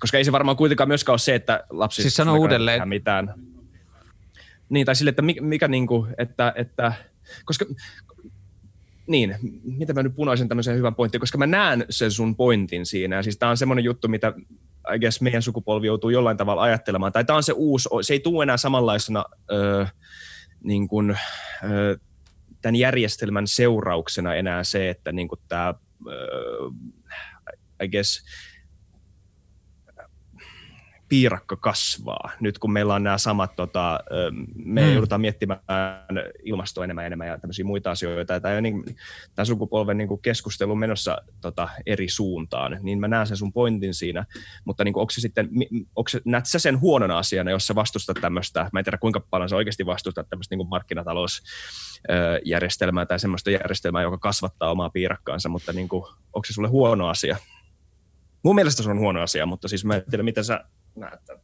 [0.00, 2.02] Koska ei se varmaan kuitenkaan myöskään ole se, että lapsi...
[2.02, 2.88] Siis sano uudelleen.
[2.88, 3.34] Mitään.
[4.68, 6.92] Niin, tai sille, että mikä, mikä niin kuin, että, että,
[7.44, 7.64] koska
[9.06, 13.16] niin, mitä mä nyt punoisin tämmöisen hyvän pointin, koska mä näen sen sun pointin siinä.
[13.16, 14.32] Ja siis tää on semmoinen juttu, mitä
[14.94, 17.12] I guess meidän sukupolvi joutuu jollain tavalla ajattelemaan.
[17.12, 19.86] Tai tämä on se uusi, se ei tule enää samanlaisena öö,
[20.64, 21.16] niin kuin,
[21.64, 21.96] öö,
[22.62, 25.74] tämän järjestelmän seurauksena enää se, että niin kuin tämä,
[26.08, 26.70] öö,
[27.82, 28.24] I guess,
[31.10, 32.30] piirakka kasvaa.
[32.40, 34.00] Nyt kun meillä on nämä samat, tota,
[34.64, 34.92] me hmm.
[34.92, 35.60] joudutaan miettimään
[36.44, 38.40] ilmastoa enemmän ja enemmän ja tämmöisiä muita asioita.
[38.40, 38.84] Tämä, niin,
[39.34, 43.94] tämä sukupolven niin kuin keskustelu menossa tota, eri suuntaan, niin mä näen sen sun pointin
[43.94, 44.26] siinä.
[44.64, 45.48] Mutta niin kuin, onko se sitten,
[45.96, 49.20] onko se, näet sä sen huonona asiana, jos sä vastustat tämmöistä, mä en tiedä kuinka
[49.20, 51.42] paljon sä oikeasti vastustat tämmöistä niin markkinatalous
[52.44, 56.02] järjestelmää tai semmoista järjestelmää, joka kasvattaa omaa piirakkaansa, mutta niin kuin,
[56.32, 57.36] onko se sulle huono asia?
[58.42, 60.64] Mun mielestä se on huono asia, mutta siis mä en tiedä, miten sä
[60.96, 61.42] näet tämän?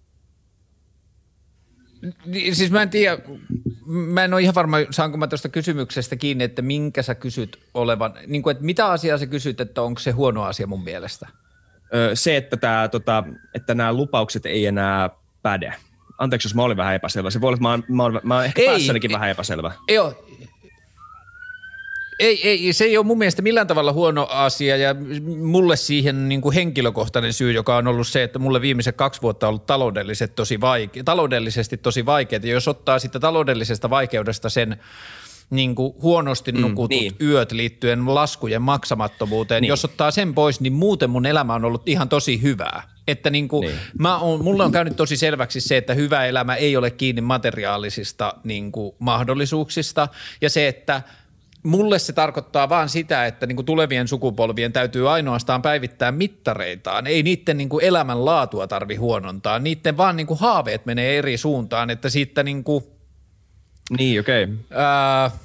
[2.53, 3.23] Siis mä en tiedä,
[3.87, 8.15] mä en ole ihan varma, saanko mä tuosta kysymyksestä kiinni, että minkä sä kysyt olevan,
[8.27, 11.29] niin kuin, että mitä asiaa sä kysyt, että onko se huono asia mun mielestä?
[12.15, 13.25] Se, että, tää, tota,
[13.55, 15.11] että nämä lupaukset ei enää
[15.43, 15.75] päde.
[16.19, 17.31] Anteeksi, jos mä olin vähän epäselvä.
[17.31, 19.73] Se voi olla, että mä oon, mä oon, mä oon ehkä ei, päässänikin vähän epäselvä.
[19.89, 20.26] Joo,
[22.19, 24.95] ei, ei, se ei ole mun mielestä millään tavalla huono asia ja
[25.37, 29.47] mulle siihen niin kuin henkilökohtainen syy, joka on ollut se, että mulle viimeiset kaksi vuotta
[29.47, 32.45] on ollut taloudelliset tosi vaike- taloudellisesti tosi vaikeat.
[32.45, 34.77] Ja jos ottaa sitä taloudellisesta vaikeudesta sen
[35.51, 37.15] niin kuin huonosti mm, nukutut mm, niin.
[37.21, 39.69] yöt liittyen laskujen maksamattomuuteen, niin.
[39.69, 42.83] jos ottaa sen pois, niin muuten mun elämä on ollut ihan tosi hyvää.
[43.09, 43.79] Että niin kuin, niin.
[43.99, 48.35] mä on, mulle on käynyt tosi selväksi se, että hyvä elämä ei ole kiinni materiaalisista
[48.45, 50.09] niin kuin mahdollisuuksista
[50.41, 51.03] ja se, että–
[51.67, 57.07] mulle se tarkoittaa vaan sitä, että niin kuin tulevien sukupolvien täytyy ainoastaan päivittää mittareitaan.
[57.07, 59.59] Ei niiden niin kuin elämänlaatua tarvi huonontaa.
[59.59, 62.85] Niiden vaan niin kuin haaveet menee eri suuntaan, että siitä niin kuin,
[63.99, 64.45] Niin, okei.
[64.45, 65.39] Okay.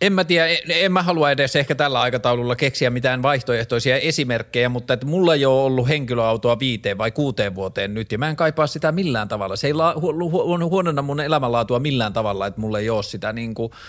[0.00, 4.68] en mä tiedä, en, en mä halua edes ehkä tällä aikataululla keksiä mitään vaihtoehtoisia esimerkkejä,
[4.68, 8.36] mutta että mulla ei ole ollut henkilöautoa viiteen vai kuuteen vuoteen nyt ja mä en
[8.36, 9.56] kaipaa sitä millään tavalla.
[9.56, 13.32] Se ei la, hu, hu, huononna mun elämänlaatua millään tavalla, että mulla ei ole sitä
[13.32, 13.72] niin kuin–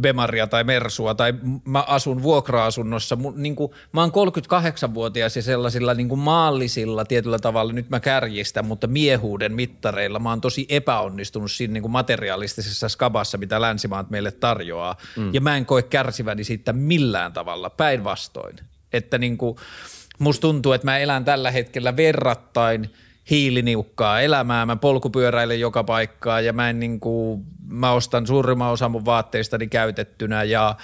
[0.00, 1.34] Bemaria tai Mersua tai
[1.64, 3.16] mä asun vuokra-asunnossa.
[3.16, 8.00] Mun, niin kuin, mä oon 38-vuotias ja sellaisilla niin kuin maallisilla tietyllä tavalla, nyt mä
[8.00, 14.10] kärjistän, mutta miehuuden mittareilla mä oon tosi epäonnistunut siinä niin kuin materialistisessa skabassa, mitä länsimaat
[14.10, 14.96] meille tarjoaa.
[15.16, 15.34] Mm.
[15.34, 18.56] Ja mä en koe kärsiväni siitä millään tavalla, päinvastoin.
[18.92, 19.56] Että niin kuin,
[20.18, 22.90] musta tuntuu, että mä elän tällä hetkellä verrattain–
[23.30, 28.90] hiiliniukkaa elämää, mä polkupyöräilen joka paikkaa ja mä en niin kuin, mä ostan suurimman osan
[28.90, 30.76] mun vaatteistani käytettynä ja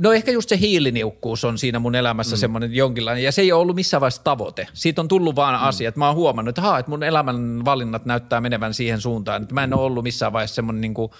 [0.00, 2.40] No ehkä just se hiiliniukkuus on siinä mun elämässä mm.
[2.40, 4.68] semmoinen jonkinlainen, ja se ei ole ollut missään vaiheessa tavoite.
[4.72, 5.66] Siitä on tullut vaan mm.
[5.66, 9.42] asia, että mä oon huomannut, että, haa, että mun elämän valinnat näyttää menevän siihen suuntaan,
[9.42, 11.12] että mä en ole ollut missään vaiheessa semmoinen niin kuin,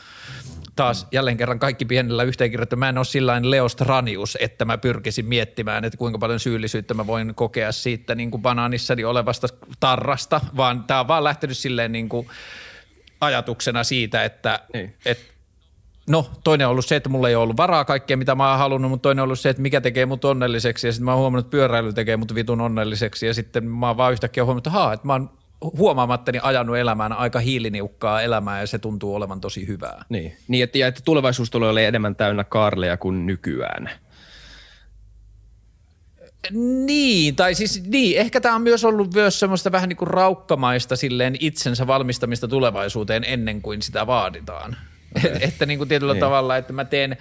[0.77, 2.77] taas jälleen kerran kaikki pienellä yhteenkirjoittu.
[2.77, 7.07] Mä en ole sillä Leost Ranius, että mä pyrkisin miettimään, että kuinka paljon syyllisyyttä mä
[7.07, 9.49] voin kokea siitä niin kuin banaanissani olevasta
[9.81, 12.27] tarrasta, vaan tämä on vaan lähtenyt silleen niin kuin
[13.21, 14.95] ajatuksena siitä, että, niin.
[15.05, 15.25] että
[16.11, 18.59] No, toinen on ollut se, että mulla ei ole ollut varaa kaikkea, mitä mä oon
[18.59, 20.87] halunnut, mutta toinen on ollut se, että mikä tekee mut onnelliseksi.
[20.87, 23.27] Ja sitten mä oon huomannut, että pyöräily tekee mut vitun onnelliseksi.
[23.27, 25.31] Ja sitten mä oon vaan yhtäkkiä huomannut, että, haa, että mä oon
[25.61, 30.05] huomaamattani ajanut elämään aika hiiliniukkaa elämää ja se tuntuu olevan tosi hyvää.
[30.09, 33.91] Niin, niin että, ja että tulevaisuus tulee olemaan enemmän täynnä Karleja kuin nykyään.
[36.87, 40.97] Niin, tai siis niin, ehkä tämä on myös ollut myös semmoista vähän niin kuin raukkamaista
[40.97, 44.77] silleen itsensä valmistamista tulevaisuuteen ennen kuin sitä vaaditaan.
[45.17, 45.31] Okay.
[45.49, 46.21] että niin kuin tietyllä niin.
[46.21, 47.17] tavalla, että mä teen,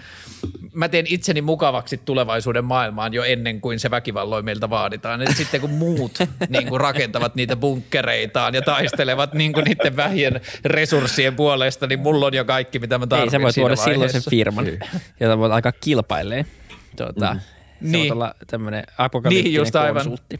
[0.73, 5.21] mä teen itseni mukavaksi tulevaisuuden maailmaan jo ennen kuin se väkivalloi meiltä vaaditaan.
[5.21, 6.17] Et sitten kun muut
[6.49, 12.25] niin kuin rakentavat niitä bunkkereitaan ja taistelevat niin kuin niiden vähien resurssien puolesta, niin mulla
[12.25, 14.65] on jo kaikki, mitä mä tarvitsen Ei, sä voit luoda silloin sen firman,
[15.19, 16.45] jota voit aika kilpailee.
[16.95, 17.39] Tuota, mm.
[17.39, 18.13] Se niin.
[18.13, 20.39] olla tämmöinen apokalyptinen niin, konsultti.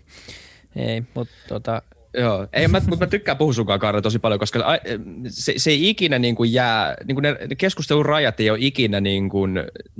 [0.76, 1.82] Ei, mutta tota,
[2.14, 4.60] Joo, ei, mä, mutta mä tykkään puhua sunkaan Kaarle tosi paljon, koska
[5.28, 8.57] se, se ei ikinä niin kuin jää, niin kuin ne, ne keskustelun rajat ei ole
[8.62, 9.53] ikinä niin kuin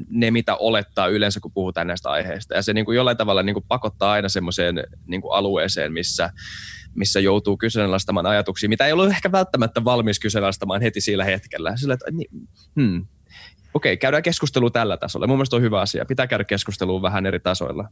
[0.10, 2.56] ne, mitä olettaa yleensä, kun puhutaan näistä aiheista.
[2.56, 6.30] Ja se niin kuin jollain tavalla niin kuin pakottaa aina semmoiseen niin kuin alueeseen, missä,
[6.96, 11.78] missä joutuu kyseenalaistamaan ajatuksia, mitä ei ollut ehkä välttämättä valmis kyseenalaistamaan heti sillä hetkellä.
[11.78, 12.30] Sillä, että, niin,
[12.76, 13.06] hmm,
[13.74, 15.28] okei, käydään keskustelua tällä tasolla.
[15.28, 16.06] Mun mielestä on hyvä asia.
[16.06, 17.90] Pitää käydä keskustelua vähän eri tasoilla.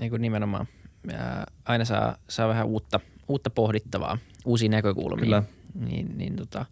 [0.00, 0.68] Niin kuin nimenomaan.
[1.12, 5.24] Ja aina saa, saa vähän uutta, uutta pohdittavaa, uusia näkökulmia.
[5.24, 5.42] Kyllä.
[5.74, 6.64] Niin, niin tota,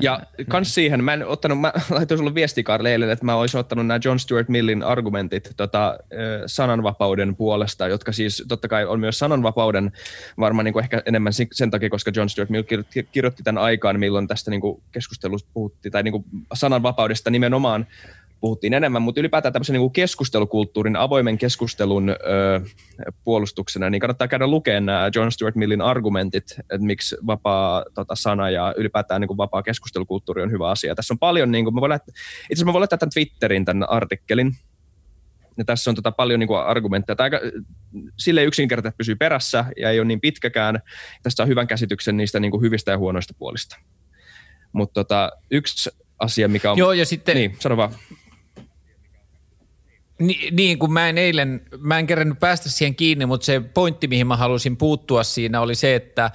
[0.00, 3.86] Ja kans siihen, mä en ottanut, mä laitoin sulle viestikarille eilen, että mä olisin ottanut
[3.86, 5.98] nämä John Stuart Millin argumentit tota,
[6.46, 9.92] sananvapauden puolesta, jotka siis totta kai on myös sananvapauden
[10.38, 12.64] varmaan niin kuin ehkä enemmän sen takia, koska John Stuart Mill
[13.12, 17.86] kirjoitti tämän aikaan, milloin tästä niin kuin keskustelusta puhuttiin, tai niin kuin sananvapaudesta nimenomaan
[18.40, 22.14] puhuttiin enemmän, mutta ylipäätään tämmöisen niin kuin keskustelukulttuurin, avoimen keskustelun ö,
[23.24, 28.50] puolustuksena, niin kannattaa käydä lukemaan nämä John Stuart Millin argumentit, että miksi vapaa tota, sana
[28.50, 30.94] ja ylipäätään niin kuin vapaa keskustelukulttuuri on hyvä asia.
[30.94, 33.64] Tässä on paljon, niin kuin, mä voin lähteä, itse asiassa mä voin laittaa tämän Twitterin,
[33.64, 34.56] tämän artikkelin,
[35.58, 37.16] ja tässä on tota paljon niin kuin argumentteja.
[37.16, 37.40] Tämä aika
[38.18, 40.80] sille yksinkertaisesti pysyy perässä ja ei ole niin pitkäkään.
[41.22, 43.76] Tässä on hyvän käsityksen niistä niin kuin hyvistä ja huonoista puolista.
[44.72, 46.78] Mutta tota, yksi asia, mikä on...
[46.78, 47.36] Joo, ja sitten...
[47.36, 47.90] Niin, sano vaan.
[50.20, 54.08] Ni, niin, kun mä en eilen, mä en kerännyt päästä siihen kiinni, mutta se pointti,
[54.08, 56.30] mihin mä halusin puuttua siinä oli se, että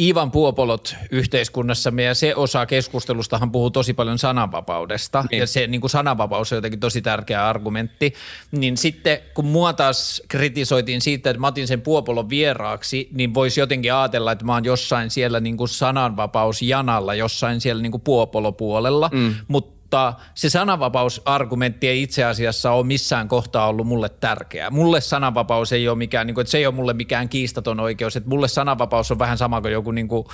[0.00, 5.40] Ivan Puopolot yhteiskunnassa ja se osa keskustelustahan puhuu tosi paljon sananvapaudesta niin.
[5.40, 8.14] ja se niin kuin sananvapaus on jotenkin tosi tärkeä argumentti,
[8.52, 13.60] niin sitten kun mua taas kritisoitiin siitä, että mä otin sen Puopolon vieraaksi, niin voisi
[13.60, 19.10] jotenkin ajatella, että mä oon jossain siellä niin kuin sananvapausjanalla, jossain siellä niin kuin Puopolopuolella,
[19.12, 19.34] mm.
[19.48, 24.70] mutta mutta se sananvapausargumentti ei itse asiassa ole missään kohtaa ollut mulle tärkeää.
[24.70, 28.16] Mulle sananvapaus ei ole mikään, niin kuin, että se ei ole mulle mikään kiistaton oikeus,
[28.16, 30.26] että mulle sananvapaus on vähän sama kuin joku niin kuin,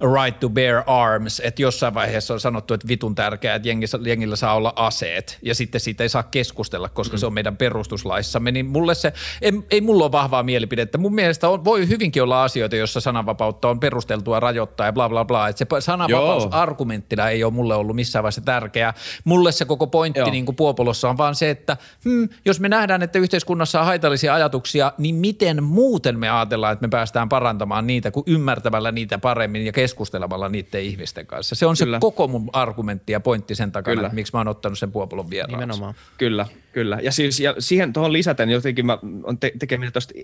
[0.00, 4.36] right to bear arms, että jossain vaiheessa on sanottu, että vitun tärkeää, että jengillä, jengillä
[4.36, 7.18] saa olla aseet ja sitten siitä ei saa keskustella, koska mm.
[7.18, 10.98] se on meidän perustuslaissamme, niin mulle se, ei, ei mulla ole vahvaa mielipidettä.
[10.98, 15.24] Mun mielestä on, voi hyvinkin olla asioita, joissa sananvapautta on perusteltua rajoittaa ja bla bla
[15.24, 18.94] bla, että se sananvapausargumenttina ei ole mulle ollut missään vaiheessa tärkeää.
[19.24, 23.02] Mulle se koko pointti niin kuin Puopolossa on vaan se, että hmm, jos me nähdään,
[23.02, 28.10] että yhteiskunnassa on haitallisia ajatuksia, niin miten muuten me ajatellaan, että me päästään parantamaan niitä
[28.10, 31.54] kuin ymmärtämällä niitä paremmin ja keskustelemalla niiden ihmisten kanssa.
[31.54, 31.96] Se on kyllä.
[31.96, 34.06] se koko mun argumentti ja pointti sen takana, kyllä.
[34.06, 35.56] että miksi mä oon ottanut sen Puopolon vieraaksi.
[35.56, 35.94] Nimenomaan.
[36.18, 36.98] Kyllä, kyllä.
[37.02, 40.14] Ja, siis, ja siihen tuohon lisäten jotenkin mä on te- tekeminen tuosta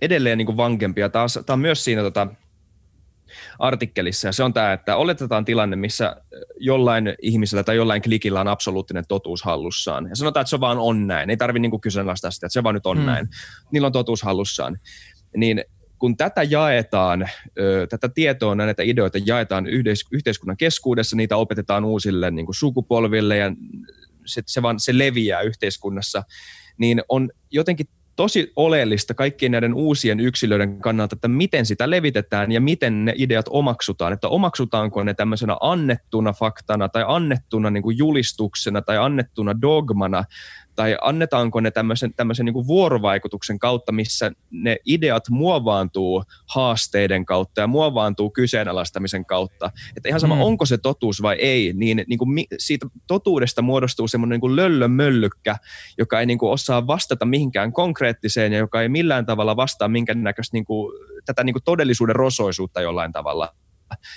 [0.00, 1.08] edelleen niin kuin vankempia.
[1.08, 2.26] Tämä on, tämä on myös siinä tota,
[3.58, 6.16] artikkelissa, ja se on tämä, että oletetaan tilanne, missä
[6.58, 10.08] jollain ihmisellä tai jollain klikillä on absoluuttinen totuus hallussaan.
[10.08, 11.30] Ja sanotaan, että se vaan on näin.
[11.30, 13.06] Ei tarvitse niin kyseenalaistaa sitä, että se vaan nyt on hmm.
[13.06, 13.28] näin.
[13.72, 14.78] Niillä on totuus hallussaan.
[15.36, 15.64] Niin
[16.00, 17.28] kun tätä jaetaan,
[17.88, 19.66] tätä tietoa, näitä ideoita jaetaan
[20.12, 23.52] yhteiskunnan keskuudessa, niitä opetetaan uusille niin kuin sukupolville ja
[24.26, 26.22] se, se, vaan, se leviää yhteiskunnassa,
[26.78, 27.86] niin on jotenkin
[28.16, 33.46] tosi oleellista kaikkien näiden uusien yksilöiden kannalta, että miten sitä levitetään ja miten ne ideat
[33.50, 34.12] omaksutaan.
[34.12, 40.24] Että omaksutaanko ne tämmöisenä annettuna faktana tai annettuna niin kuin julistuksena tai annettuna dogmana
[40.76, 47.60] tai annetaanko ne tämmöisen, tämmöisen niin kuin vuorovaikutuksen kautta, missä ne ideat muovaantuu haasteiden kautta
[47.60, 49.70] ja muovaantuu kyseenalaistamisen kautta.
[49.96, 50.40] Että ihan sama, mm.
[50.40, 55.56] onko se totuus vai ei, niin, niin kuin siitä totuudesta muodostuu semmoinen niin kuin löllömöllykkä,
[55.98, 60.22] joka ei niin kuin osaa vastata mihinkään konkreettiseen ja joka ei millään tavalla vastaa minkään
[60.22, 60.92] näköistä niin kuin,
[61.24, 63.54] tätä niin kuin todellisuuden rosoisuutta jollain tavalla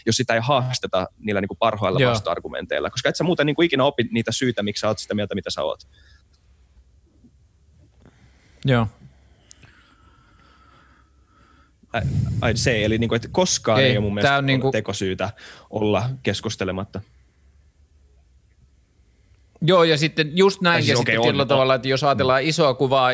[0.05, 2.11] jos sitä ei haasteta niillä niin kuin parhailla Joo.
[2.11, 5.13] vasta-argumenteilla, koska et sä muuten niin kuin ikinä opi niitä syitä, miksi sä oot sitä
[5.13, 5.79] mieltä, mitä sä oot.
[8.65, 8.87] Joo.
[12.41, 14.71] Ai se, eli niin kuin, että koskaan ei, ei ole mun mielestä on niin kuin...
[14.71, 15.29] tekosyytä
[15.69, 17.01] olla keskustelematta.
[19.61, 22.73] Joo, ja sitten just näin, siis, ja okay, sitten on, tavalla, että jos ajatellaan isoa
[22.73, 23.11] kuvaa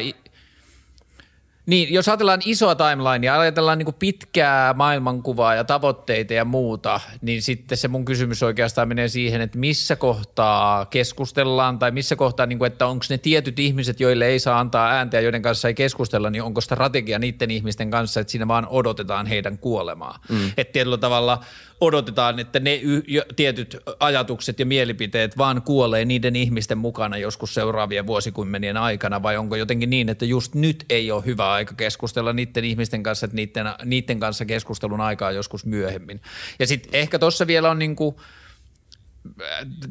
[1.69, 7.77] niin, jos ajatellaan isoa timelinea, ajatellaan niin pitkää maailmankuvaa ja tavoitteita ja muuta, niin sitten
[7.77, 12.71] se mun kysymys oikeastaan menee siihen, että missä kohtaa keskustellaan tai missä kohtaa, niin kuin,
[12.71, 16.29] että onko ne tietyt ihmiset, joille ei saa antaa ääntä ja joiden kanssa ei keskustella,
[16.29, 20.19] niin onko strategia niiden ihmisten kanssa, että siinä vaan odotetaan heidän kuolemaa.
[20.29, 20.51] Mm.
[20.57, 21.43] Että tietyllä tavalla
[21.81, 23.03] odotetaan, että ne y-
[23.35, 29.55] tietyt ajatukset ja mielipiteet vaan kuolee niiden ihmisten mukana joskus seuraavien vuosikymmenien aikana, vai onko
[29.55, 33.65] jotenkin niin, että just nyt ei ole hyvä aika keskustella niiden ihmisten kanssa, että niiden,
[33.85, 36.21] niiden kanssa keskustelun aikaa joskus myöhemmin.
[36.59, 38.15] Ja sitten ehkä tuossa vielä on niin kuin–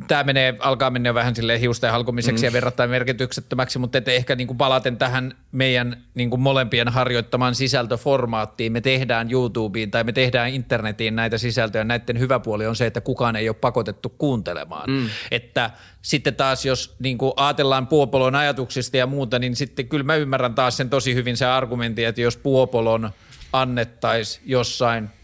[0.09, 2.45] tämä menee, alkaa mennä vähän sille hiusten halkomiseksi mm.
[2.45, 7.55] ja verrattain merkityksettömäksi, mutta että ehkä niin kuin palaten tähän meidän niin kuin molempien harjoittamaan
[7.55, 12.87] sisältöformaattiin, me tehdään YouTubeen tai me tehdään internetiin näitä sisältöjä, näiden hyvä puoli on se,
[12.87, 14.91] että kukaan ei ole pakotettu kuuntelemaan.
[14.91, 15.09] Mm.
[15.31, 15.71] Että
[16.03, 20.55] sitten taas jos niin kuin ajatellaan Puopolon ajatuksista ja muuta, niin sitten kyllä mä ymmärrän
[20.55, 23.11] taas sen tosi hyvin se argumentti, että jos Puopolon
[23.53, 25.09] annettaisiin jossain–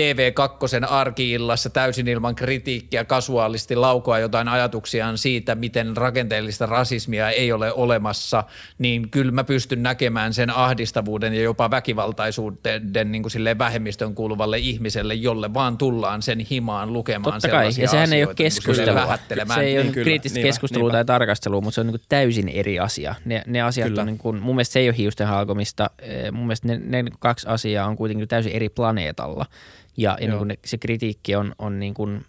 [0.00, 7.72] TV2 arkiillassa täysin ilman kritiikkiä kasuaalisti laukoa jotain ajatuksiaan siitä, miten rakenteellista rasismia ei ole
[7.72, 8.44] olemassa,
[8.78, 14.58] niin kyllä mä pystyn näkemään sen ahdistavuuden ja jopa väkivaltaisuuden niin kuin silleen vähemmistön kuuluvalle
[14.58, 19.18] ihmiselle, jolle vaan tullaan sen himaan lukemaan Totta kai, ja sehän ei ole niin keskustelua.
[19.54, 20.96] Se ei ole Niin, kyllä, kriittistä niinpä, keskustelua niinpä.
[20.96, 23.14] tai tarkastelua, mutta se on niin kuin täysin eri asia.
[23.24, 24.00] Ne, ne asiat Kyllä.
[24.00, 25.90] on niin kuin, mun mielestä se ei ole hiusten halkomista.
[26.02, 29.46] Eh, Mun mielestä ne, ne kaksi asiaa on kuitenkin täysin eri planeetalla.
[29.96, 32.24] Ja, ja niin kuin ne, se kritiikki on, on niin kuin,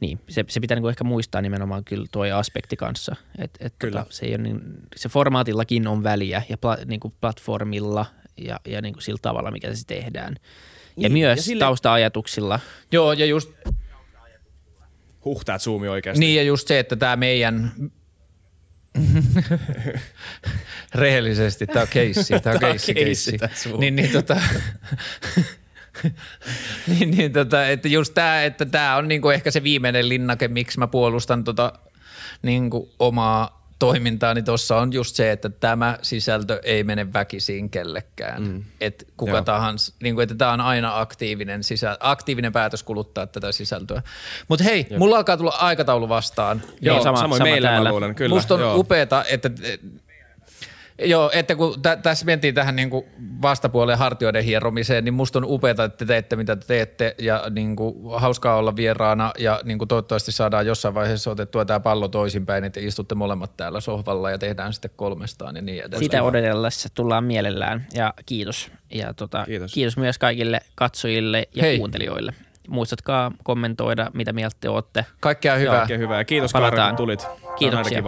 [0.00, 3.16] niin, se, se pitää niin kuin ehkä muistaa nimenomaan kyllä tuo aspekti kanssa.
[3.38, 4.00] Et, et Kyllä.
[4.00, 4.60] Tota, se, ei ole niin,
[4.96, 9.50] se formaatillakin on väliä ja pla, niin kuin platformilla ja, ja niin kuin sillä tavalla,
[9.50, 10.36] mikä se tehdään.
[10.96, 12.60] Ja Niin, myös ja sille- tausta-ajatuksilla.
[12.92, 13.50] Joo, ja just,
[15.24, 16.20] Huh, tää zoomi oikeasti.
[16.20, 17.72] niin ja just se, että tämä meidän
[20.94, 23.36] rehellisesti, tämä on keissi, tämä on keissi, keissi.
[23.78, 24.36] Niin, niin tota,
[26.88, 30.78] niin, niin tota, että just tämä, että tämä on niinku ehkä se viimeinen linnake, miksi
[30.78, 31.72] mä puolustan tota
[32.42, 38.42] niinku omaa toimintaani tuossa on just se, että tämä sisältö ei mene väkisin kellekään.
[38.42, 38.64] Mm.
[38.80, 39.42] Että kuka Joo.
[39.42, 44.02] tahansa, niin kuin, että tämä on aina aktiivinen, sisä, aktiivinen päätös kuluttaa tätä sisältöä.
[44.48, 44.98] Mutta hei, Jep.
[44.98, 46.62] mulla alkaa tulla aikataulu vastaan.
[46.80, 48.34] Joo, Niin, sama- samoin sama meillä luulen, kyllä.
[48.34, 48.76] Musta on joo.
[48.76, 49.50] upeeta, että
[50.98, 53.04] Joo, että kun tä, tässä mentiin tähän niin kuin
[53.42, 57.76] vastapuoleen hartioiden hieromiseen, niin musta on upeata, että te teette mitä te teette ja niin
[57.76, 62.64] kuin, hauskaa olla vieraana ja niin kuin, toivottavasti saadaan jossain vaiheessa otettua tämä pallo toisinpäin,
[62.64, 66.02] että istutte molemmat täällä sohvalla ja tehdään sitten kolmestaan ja niin edelleen.
[66.02, 68.70] Sitä odotellessa tullaan mielellään ja kiitos.
[68.94, 69.72] Ja tota, Kiitos.
[69.72, 69.96] kiitos.
[69.96, 71.78] myös kaikille katsojille ja Hei.
[71.78, 72.34] Kuuntelijoille.
[72.68, 75.06] Muistatkaa kommentoida, mitä mieltä te olette.
[75.20, 75.80] Kaikkea hyvää.
[75.80, 76.18] Oikein hyvä.
[76.18, 76.76] Ja kiitos Palataan.
[76.76, 77.26] Kaara, kun tulit.
[77.58, 78.02] Kiitoksia.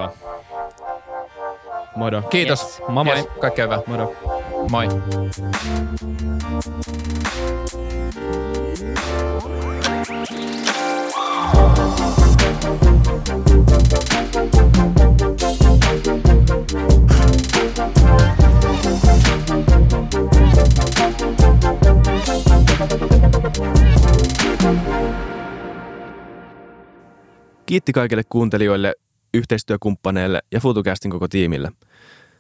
[1.99, 2.23] Modo.
[2.23, 2.63] Kiitos.
[2.63, 2.83] Yes.
[2.89, 3.17] Moi moi.
[3.17, 3.83] Yes, kaikkea hyvää.
[3.87, 4.13] Modo.
[4.71, 4.89] Moi.
[27.67, 28.95] Kiitti kaikille kuuntelijoille,
[29.35, 31.71] yhteistyökumppaneille ja FutuCastin koko tiimille.